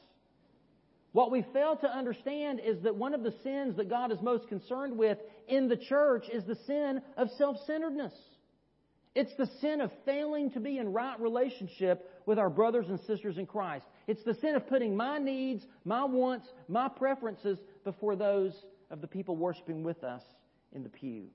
What 1.14 1.32
we 1.32 1.44
fail 1.54 1.76
to 1.78 1.88
understand 1.88 2.62
is 2.64 2.82
that 2.84 2.96
one 2.96 3.14
of 3.14 3.24
the 3.24 3.34
sins 3.44 3.76
that 3.76 3.90
God 3.90 4.12
is 4.12 4.22
most 4.22 4.48
concerned 4.48 4.98
with 4.98 5.18
in 5.48 5.68
the 5.68 5.76
church 5.76 6.30
is 6.32 6.46
the 6.46 6.56
sin 6.68 7.02
of 7.18 7.30
self-centeredness. 7.38 8.14
It's 9.14 9.36
the 9.36 9.50
sin 9.60 9.82
of 9.82 9.92
failing 10.06 10.52
to 10.52 10.62
be 10.62 10.78
in 10.78 10.94
right 10.94 11.20
relationship 11.20 12.10
with 12.26 12.40
our 12.40 12.50
brothers 12.50 12.88
and 12.88 12.98
sisters 13.02 13.38
in 13.38 13.46
Christ. 13.46 13.86
It's 14.08 14.24
the 14.24 14.36
sin 14.36 14.56
of 14.56 14.68
putting 14.68 14.96
my 14.96 15.18
needs, 15.18 15.66
my 15.84 16.06
wants, 16.06 16.48
my 16.70 16.88
preferences 16.88 17.60
before 17.84 18.16
those 18.16 18.54
of 18.90 19.02
the 19.02 19.08
people 19.08 19.36
worshiping 19.36 19.84
with 19.84 20.06
us 20.06 20.24
in 20.72 20.84
the 20.84 20.90
pew. 20.90 21.26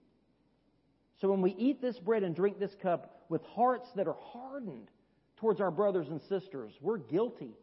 So 1.21 1.29
when 1.31 1.43
we 1.43 1.55
eat 1.59 1.83
this 1.83 1.99
bread 1.99 2.23
and 2.23 2.35
drink 2.35 2.59
this 2.59 2.75
cup 2.81 3.25
with 3.29 3.43
hearts 3.43 3.89
that 3.97 4.07
are 4.07 4.17
hardened 4.19 4.89
towards 5.37 5.61
our 5.61 5.71
brothers 5.71 6.09
and 6.09 6.21
sisters, 6.31 6.73
we're 6.81 6.99
guilty 6.99 7.55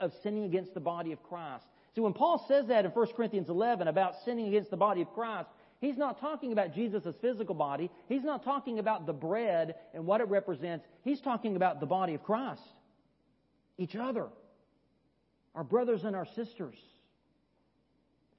of 0.00 0.12
sinning 0.22 0.44
against 0.44 0.74
the 0.74 0.80
body 0.80 1.12
of 1.12 1.22
Christ. 1.22 1.64
See, 1.94 2.00
when 2.00 2.12
Paul 2.12 2.44
says 2.48 2.66
that 2.68 2.84
in 2.84 2.90
1 2.90 3.06
Corinthians 3.16 3.48
11 3.48 3.88
about 3.88 4.14
sinning 4.24 4.48
against 4.48 4.70
the 4.70 4.76
body 4.76 5.02
of 5.02 5.12
Christ, 5.14 5.48
he's 5.80 5.96
not 5.96 6.20
talking 6.20 6.52
about 6.52 6.74
Jesus' 6.74 7.14
physical 7.20 7.54
body. 7.54 7.90
He's 8.08 8.22
not 8.22 8.44
talking 8.44 8.78
about 8.78 9.06
the 9.06 9.12
bread 9.12 9.74
and 9.94 10.06
what 10.06 10.20
it 10.20 10.28
represents. 10.28 10.84
He's 11.02 11.20
talking 11.20 11.56
about 11.56 11.80
the 11.80 11.86
body 11.86 12.14
of 12.14 12.22
Christ. 12.22 12.62
Each 13.78 13.96
other. 13.96 14.26
Our 15.54 15.64
brothers 15.64 16.04
and 16.04 16.14
our 16.14 16.26
sisters. 16.36 16.76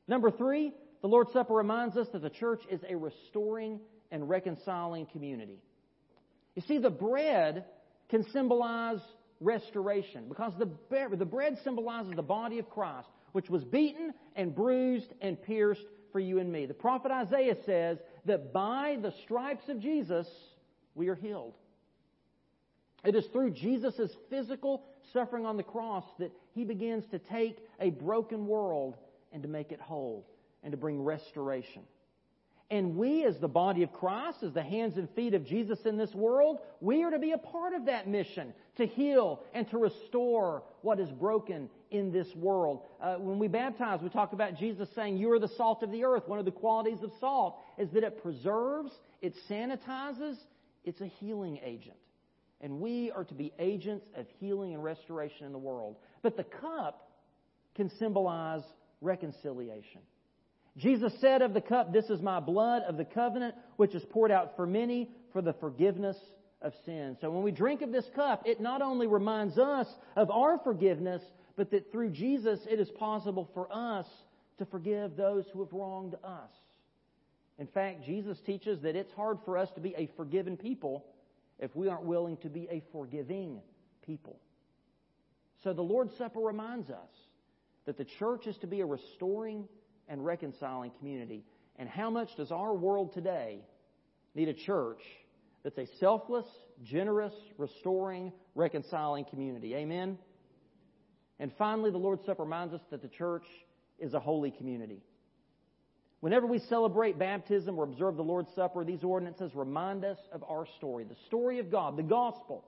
Number 0.08 0.32
three, 0.32 0.74
the 1.02 1.08
Lord's 1.08 1.32
Supper 1.34 1.54
reminds 1.54 1.98
us 1.98 2.08
that 2.14 2.22
the 2.22 2.30
church 2.30 2.62
is 2.70 2.80
a 2.88 2.96
restoring 2.96 3.80
and 4.12 4.30
reconciling 4.30 5.06
community. 5.06 5.60
You 6.56 6.62
see, 6.68 6.78
the 6.78 6.90
bread 6.90 7.66
can 8.10 8.24
symbolize 8.32 9.00
restoration 9.40 10.26
because 10.28 10.54
the, 10.58 10.70
the 11.16 11.26
bread 11.26 11.58
symbolizes 11.64 12.14
the 12.16 12.22
body 12.22 12.60
of 12.60 12.70
Christ, 12.70 13.08
which 13.32 13.50
was 13.50 13.64
beaten 13.64 14.14
and 14.36 14.54
bruised 14.54 15.14
and 15.22 15.42
pierced 15.42 15.86
for 16.12 16.20
you 16.20 16.40
and 16.40 16.52
me. 16.52 16.66
The 16.66 16.74
prophet 16.74 17.12
Isaiah 17.12 17.58
says 17.66 18.00
that 18.26 18.52
by 18.52 18.98
the 19.02 19.14
stripes 19.24 19.70
of 19.70 19.80
Jesus, 19.80 20.28
we 20.96 21.08
are 21.10 21.16
healed. 21.16 21.54
It 23.04 23.16
is 23.16 23.26
through 23.28 23.52
Jesus' 23.52 24.12
physical 24.30 24.84
suffering 25.14 25.46
on 25.46 25.58
the 25.58 25.64
cross 25.64 26.04
that 26.20 26.32
he 26.54 26.66
begins 26.66 27.06
to 27.12 27.20
take 27.20 27.60
a 27.80 27.92
broken 27.92 28.46
world 28.46 28.98
and 29.32 29.42
to 29.44 29.50
make 29.50 29.72
it 29.72 29.80
whole 29.80 30.28
and 30.64 30.72
to 30.72 30.78
bring 30.78 31.02
restoration. 31.02 31.84
And 32.72 32.96
we, 32.98 33.24
as 33.26 33.40
the 33.40 33.48
body 33.48 33.82
of 33.82 33.92
Christ, 33.92 34.44
as 34.44 34.54
the 34.54 34.62
hands 34.62 34.98
and 34.98 35.10
feet 35.12 35.34
of 35.34 35.44
Jesus 35.44 35.80
in 35.86 35.98
this 35.98 36.14
world, 36.14 36.60
we 36.82 37.04
are 37.04 37.10
to 37.10 37.18
be 37.18 37.32
a 37.32 37.38
part 37.38 37.74
of 37.74 37.86
that 37.86 38.08
mission 38.08 38.54
to 38.76 38.86
heal 38.86 39.42
and 39.54 39.68
to 39.72 39.80
restore 39.80 40.62
what 40.82 41.00
is 41.00 41.10
broken 41.10 41.68
in 41.90 42.12
this 42.12 42.28
world. 42.36 42.84
Uh, 43.02 43.16
when 43.16 43.40
we 43.40 43.48
baptize, 43.48 44.02
we 44.04 44.10
talk 44.10 44.34
about 44.34 44.56
Jesus 44.56 44.88
saying, 44.94 45.18
You 45.18 45.32
are 45.32 45.40
the 45.40 45.48
salt 45.48 45.82
of 45.82 45.92
the 45.92 46.04
earth. 46.04 46.28
One 46.28 46.38
of 46.38 46.46
the 46.46 46.52
qualities 46.52 47.02
of 47.02 47.12
salt 47.20 47.58
is 47.80 47.90
that 47.92 48.04
it 48.04 48.22
preserves, 48.22 48.92
it 49.24 49.34
sanitizes, 49.50 50.36
it's 50.86 51.02
a 51.02 51.08
healing 51.08 51.60
agent. 51.64 51.98
And 52.62 52.80
we 52.80 53.10
are 53.12 53.24
to 53.24 53.34
be 53.34 53.52
agents 53.58 54.06
of 54.16 54.28
healing 54.40 54.76
and 54.76 54.84
restoration 54.84 55.48
in 55.48 55.54
the 55.54 55.58
world. 55.58 55.96
But 56.22 56.38
the 56.38 56.44
cup 56.44 57.10
can 57.74 57.90
symbolize 57.90 58.64
reconciliation. 59.02 60.02
Jesus 60.78 61.14
said 61.20 61.42
of 61.42 61.54
the 61.54 61.62
cup, 61.62 61.92
This 61.92 62.10
is 62.10 62.22
my 62.22 62.40
blood 62.40 62.84
of 62.84 62.98
the 62.98 63.06
covenant, 63.06 63.56
which 63.76 63.96
is 63.96 64.04
poured 64.10 64.32
out 64.32 64.56
for 64.56 64.66
many 64.66 65.10
for 65.34 65.42
the 65.42 65.54
forgiveness 65.54 66.18
of 66.62 66.74
sins. 66.86 67.18
So 67.22 67.30
when 67.32 67.44
we 67.44 67.52
drink 67.52 67.82
of 67.82 67.92
this 67.92 68.10
cup, 68.16 68.44
it 68.46 68.60
not 68.60 68.82
only 68.82 69.08
reminds 69.08 69.58
us 69.58 69.88
of 70.16 70.30
our 70.30 70.58
forgiveness, 70.60 71.22
but 71.56 71.72
that 71.72 71.92
through 71.92 72.12
Jesus 72.12 72.60
it 72.70 72.80
is 72.80 72.90
possible 72.92 73.50
for 73.54 73.68
us 73.72 74.06
to 74.58 74.66
forgive 74.66 75.16
those 75.16 75.46
who 75.52 75.60
have 75.60 75.74
wronged 75.74 76.16
us. 76.24 76.52
In 77.58 77.68
fact, 77.68 78.06
Jesus 78.06 78.38
teaches 78.46 78.82
that 78.82 78.96
it's 78.96 79.12
hard 79.14 79.40
for 79.44 79.58
us 79.58 79.70
to 79.76 79.82
be 79.82 79.94
a 79.98 80.10
forgiven 80.16 80.56
people 80.56 81.06
if 81.60 81.76
we 81.76 81.90
aren't 81.90 82.04
willing 82.04 82.38
to 82.38 82.50
be 82.50 82.68
a 82.72 82.82
forgiving 82.92 83.62
people. 84.06 84.40
So 85.64 85.74
the 85.74 85.82
Lord's 85.82 86.16
Supper 86.18 86.40
reminds 86.40 86.90
us 86.90 87.10
that 87.86 87.98
the 87.98 88.06
church 88.18 88.48
is 88.48 88.58
to 88.60 88.68
be 88.68 88.80
a 88.80 88.86
restoring 88.86 89.68
and 90.10 90.26
reconciling 90.26 90.92
community. 91.00 91.46
And 91.78 91.88
how 91.88 92.10
much 92.10 92.30
does 92.36 92.52
our 92.52 92.74
world 92.74 93.14
today 93.14 93.60
need 94.36 94.50
a 94.50 94.54
church 94.54 95.00
that's 95.64 95.78
a 95.78 95.88
selfless, 96.00 96.46
generous, 96.84 97.34
restoring, 97.58 98.34
reconciling 98.56 99.26
community? 99.26 99.76
Amen? 99.76 100.18
And 101.40 101.52
finally, 101.58 101.92
the 101.92 101.98
Lord's 101.98 102.26
Supper 102.26 102.44
reminds 102.44 102.74
us 102.74 102.82
that 102.92 103.02
the 103.02 103.08
church 103.08 103.46
is 103.98 104.14
a 104.14 104.20
holy 104.20 104.52
community. 104.52 105.02
Whenever 106.20 106.46
we 106.46 106.60
celebrate 106.60 107.18
baptism 107.18 107.80
or 107.80 107.86
observe 107.86 108.18
the 108.18 108.24
Lord's 108.24 108.50
Supper, 108.54 108.84
these 108.84 109.04
ordinances 109.04 109.56
remind 109.56 110.04
us 110.04 110.18
of 110.34 110.44
our 110.44 110.66
story, 110.78 111.06
the 111.06 111.16
story 111.28 111.60
of 111.60 111.72
God, 111.72 111.96
the 111.96 112.04
gospel, 112.04 112.66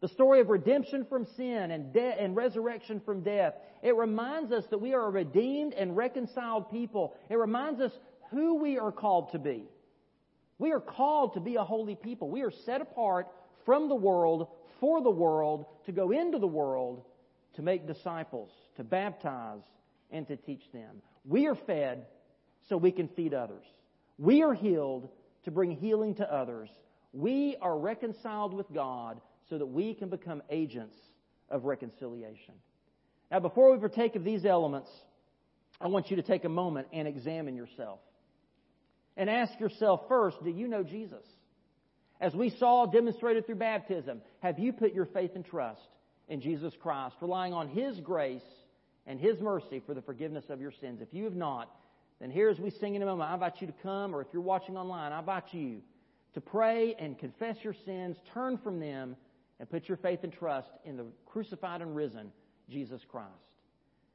the 0.00 0.08
story 0.08 0.40
of 0.40 0.48
redemption 0.48 1.04
from 1.08 1.26
sin 1.36 1.70
and, 1.70 1.92
de- 1.92 2.22
and 2.22 2.34
resurrection 2.34 3.00
from 3.04 3.22
death. 3.22 3.54
It 3.82 3.94
reminds 3.94 4.50
us 4.50 4.64
that 4.70 4.78
we 4.78 4.94
are 4.94 5.06
a 5.06 5.10
redeemed 5.10 5.74
and 5.74 5.96
reconciled 5.96 6.70
people. 6.70 7.14
It 7.28 7.36
reminds 7.36 7.80
us 7.80 7.92
who 8.30 8.56
we 8.56 8.78
are 8.78 8.92
called 8.92 9.32
to 9.32 9.38
be. 9.38 9.64
We 10.58 10.72
are 10.72 10.80
called 10.80 11.34
to 11.34 11.40
be 11.40 11.56
a 11.56 11.64
holy 11.64 11.96
people. 11.96 12.30
We 12.30 12.42
are 12.42 12.50
set 12.50 12.80
apart 12.80 13.28
from 13.66 13.88
the 13.88 13.94
world, 13.94 14.48
for 14.78 15.02
the 15.02 15.10
world, 15.10 15.66
to 15.86 15.92
go 15.92 16.10
into 16.12 16.38
the 16.38 16.46
world, 16.46 17.02
to 17.56 17.62
make 17.62 17.86
disciples, 17.86 18.50
to 18.76 18.84
baptize, 18.84 19.62
and 20.10 20.26
to 20.28 20.36
teach 20.36 20.62
them. 20.72 21.02
We 21.24 21.46
are 21.46 21.54
fed 21.54 22.06
so 22.68 22.76
we 22.76 22.92
can 22.92 23.08
feed 23.08 23.34
others. 23.34 23.64
We 24.18 24.42
are 24.42 24.54
healed 24.54 25.08
to 25.44 25.50
bring 25.50 25.72
healing 25.72 26.14
to 26.16 26.32
others. 26.32 26.70
We 27.12 27.56
are 27.60 27.78
reconciled 27.78 28.54
with 28.54 28.72
God 28.72 29.20
so 29.50 29.58
that 29.58 29.66
we 29.66 29.92
can 29.94 30.08
become 30.08 30.42
agents 30.48 30.96
of 31.50 31.64
reconciliation. 31.64 32.54
Now, 33.30 33.40
before 33.40 33.72
we 33.72 33.78
partake 33.78 34.16
of 34.16 34.24
these 34.24 34.46
elements, 34.46 34.90
I 35.80 35.88
want 35.88 36.10
you 36.10 36.16
to 36.16 36.22
take 36.22 36.44
a 36.44 36.48
moment 36.48 36.88
and 36.92 37.06
examine 37.06 37.56
yourself. 37.56 37.98
And 39.16 39.28
ask 39.28 39.58
yourself 39.60 40.02
first, 40.08 40.42
do 40.42 40.50
you 40.50 40.68
know 40.68 40.82
Jesus? 40.82 41.24
As 42.20 42.34
we 42.34 42.50
saw 42.50 42.86
demonstrated 42.86 43.46
through 43.46 43.56
baptism, 43.56 44.22
have 44.40 44.58
you 44.58 44.72
put 44.72 44.94
your 44.94 45.06
faith 45.06 45.32
and 45.34 45.44
trust 45.44 45.80
in 46.28 46.40
Jesus 46.40 46.72
Christ, 46.80 47.16
relying 47.20 47.52
on 47.52 47.68
His 47.68 47.98
grace 48.00 48.42
and 49.06 49.18
His 49.18 49.40
mercy 49.40 49.82
for 49.84 49.94
the 49.94 50.02
forgiveness 50.02 50.44
of 50.48 50.60
your 50.60 50.72
sins? 50.80 51.00
If 51.00 51.12
you 51.12 51.24
have 51.24 51.34
not, 51.34 51.70
then 52.20 52.30
here 52.30 52.50
as 52.50 52.58
we 52.58 52.70
sing 52.70 52.94
in 52.94 53.02
a 53.02 53.06
moment, 53.06 53.30
I 53.30 53.34
invite 53.34 53.60
you 53.60 53.66
to 53.66 53.74
come, 53.82 54.14
or 54.14 54.20
if 54.20 54.28
you're 54.32 54.42
watching 54.42 54.76
online, 54.76 55.12
I 55.12 55.18
invite 55.18 55.52
you 55.52 55.80
to 56.34 56.40
pray 56.40 56.94
and 56.98 57.18
confess 57.18 57.56
your 57.62 57.74
sins, 57.84 58.16
turn 58.34 58.58
from 58.58 58.78
them, 58.78 59.16
and 59.60 59.70
put 59.70 59.88
your 59.88 59.98
faith 59.98 60.20
and 60.24 60.32
trust 60.32 60.70
in 60.84 60.96
the 60.96 61.04
crucified 61.26 61.82
and 61.82 61.94
risen 61.94 62.32
Jesus 62.68 63.02
Christ. 63.08 63.28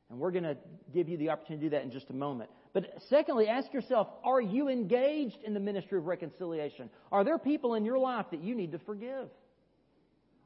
And 0.09 0.19
we're 0.19 0.31
going 0.31 0.43
to 0.43 0.57
give 0.93 1.07
you 1.07 1.17
the 1.17 1.29
opportunity 1.29 1.65
to 1.65 1.69
do 1.69 1.75
that 1.77 1.83
in 1.83 1.91
just 1.91 2.09
a 2.09 2.13
moment. 2.13 2.49
But 2.73 3.01
secondly, 3.09 3.47
ask 3.47 3.71
yourself, 3.73 4.07
are 4.23 4.41
you 4.41 4.67
engaged 4.67 5.37
in 5.43 5.53
the 5.53 5.59
ministry 5.59 5.97
of 5.97 6.05
reconciliation? 6.05 6.89
Are 7.11 7.23
there 7.23 7.37
people 7.37 7.75
in 7.75 7.85
your 7.85 7.97
life 7.97 8.25
that 8.31 8.41
you 8.41 8.53
need 8.53 8.71
to 8.73 8.79
forgive? 8.79 9.29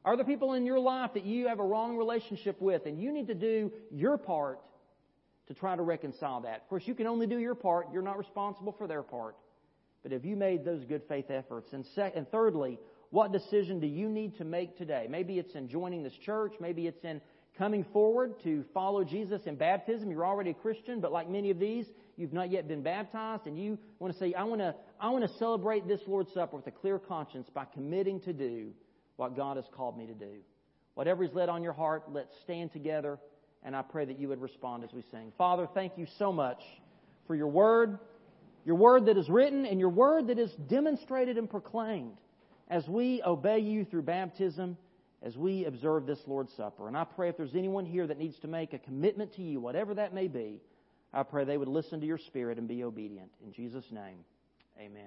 Are 0.04 0.16
there 0.16 0.24
people 0.24 0.54
in 0.54 0.64
your 0.64 0.78
life 0.78 1.12
that 1.14 1.24
you 1.24 1.48
have 1.48 1.60
a 1.60 1.64
wrong 1.64 1.96
relationship 1.96 2.60
with 2.60 2.86
and 2.86 3.00
you 3.00 3.12
need 3.12 3.26
to 3.26 3.34
do 3.34 3.72
your 3.90 4.16
part 4.16 4.60
to 5.48 5.54
try 5.54 5.76
to 5.76 5.82
reconcile 5.82 6.40
that? 6.42 6.62
Of 6.62 6.68
course, 6.68 6.84
you 6.86 6.94
can 6.94 7.06
only 7.06 7.26
do 7.26 7.38
your 7.38 7.54
part. 7.54 7.88
You're 7.92 8.02
not 8.02 8.16
responsible 8.16 8.72
for 8.72 8.86
their 8.86 9.02
part. 9.02 9.36
But 10.02 10.12
have 10.12 10.24
you 10.24 10.36
made 10.36 10.64
those 10.64 10.84
good 10.84 11.02
faith 11.06 11.30
efforts? 11.30 11.74
And, 11.74 11.84
sec- 11.94 12.14
and 12.16 12.26
thirdly, 12.30 12.78
what 13.10 13.32
decision 13.32 13.80
do 13.80 13.86
you 13.86 14.08
need 14.08 14.36
to 14.38 14.44
make 14.44 14.78
today? 14.78 15.06
Maybe 15.10 15.38
it's 15.38 15.54
in 15.54 15.68
joining 15.68 16.02
this 16.02 16.16
church. 16.24 16.54
Maybe 16.60 16.86
it's 16.86 17.04
in 17.04 17.20
coming 17.58 17.84
forward 17.92 18.40
to 18.44 18.64
follow 18.72 19.02
Jesus 19.02 19.42
in 19.46 19.56
baptism. 19.56 20.10
You're 20.10 20.24
already 20.24 20.50
a 20.50 20.54
Christian, 20.54 21.00
but 21.00 21.12
like 21.12 21.28
many 21.28 21.50
of 21.50 21.58
these, 21.58 21.86
you've 22.16 22.32
not 22.32 22.50
yet 22.50 22.68
been 22.68 22.82
baptized, 22.82 23.46
and 23.46 23.58
you 23.58 23.78
want 23.98 24.12
to 24.12 24.18
say, 24.18 24.32
I 24.34 24.44
want 24.44 24.60
to, 24.60 24.74
I 25.00 25.10
want 25.10 25.28
to 25.28 25.38
celebrate 25.38 25.88
this 25.88 26.00
Lord's 26.06 26.32
Supper 26.32 26.56
with 26.56 26.66
a 26.68 26.70
clear 26.70 26.98
conscience 26.98 27.48
by 27.52 27.64
committing 27.64 28.20
to 28.20 28.32
do 28.32 28.70
what 29.16 29.36
God 29.36 29.56
has 29.56 29.66
called 29.74 29.98
me 29.98 30.06
to 30.06 30.14
do. 30.14 30.36
Whatever 30.94 31.24
is 31.24 31.34
led 31.34 31.48
on 31.48 31.62
your 31.62 31.72
heart, 31.72 32.04
let's 32.12 32.34
stand 32.44 32.72
together, 32.72 33.18
and 33.64 33.74
I 33.74 33.82
pray 33.82 34.04
that 34.04 34.18
you 34.18 34.28
would 34.28 34.40
respond 34.40 34.84
as 34.84 34.92
we 34.92 35.02
sing. 35.10 35.32
Father, 35.36 35.68
thank 35.74 35.98
you 35.98 36.06
so 36.18 36.32
much 36.32 36.62
for 37.26 37.34
your 37.34 37.48
word, 37.48 37.98
your 38.64 38.76
word 38.76 39.06
that 39.06 39.18
is 39.18 39.28
written, 39.28 39.66
and 39.66 39.80
your 39.80 39.90
word 39.90 40.28
that 40.28 40.38
is 40.38 40.52
demonstrated 40.68 41.36
and 41.36 41.50
proclaimed 41.50 42.16
as 42.70 42.88
we 42.88 43.20
obey 43.24 43.58
you 43.58 43.84
through 43.84 44.02
baptism, 44.02 44.78
as 45.22 45.36
we 45.36 45.66
observe 45.66 46.06
this 46.06 46.20
Lord's 46.26 46.52
Supper. 46.54 46.88
And 46.88 46.96
I 46.96 47.04
pray 47.04 47.28
if 47.28 47.36
there's 47.36 47.56
anyone 47.56 47.84
here 47.84 48.06
that 48.06 48.18
needs 48.18 48.38
to 48.38 48.48
make 48.48 48.72
a 48.72 48.78
commitment 48.78 49.34
to 49.34 49.42
you, 49.42 49.60
whatever 49.60 49.92
that 49.94 50.14
may 50.14 50.28
be, 50.28 50.60
I 51.12 51.24
pray 51.24 51.44
they 51.44 51.58
would 51.58 51.68
listen 51.68 52.00
to 52.00 52.06
your 52.06 52.16
Spirit 52.16 52.56
and 52.56 52.68
be 52.68 52.84
obedient. 52.84 53.30
In 53.44 53.52
Jesus' 53.52 53.90
name, 53.90 54.24
amen. 54.78 55.02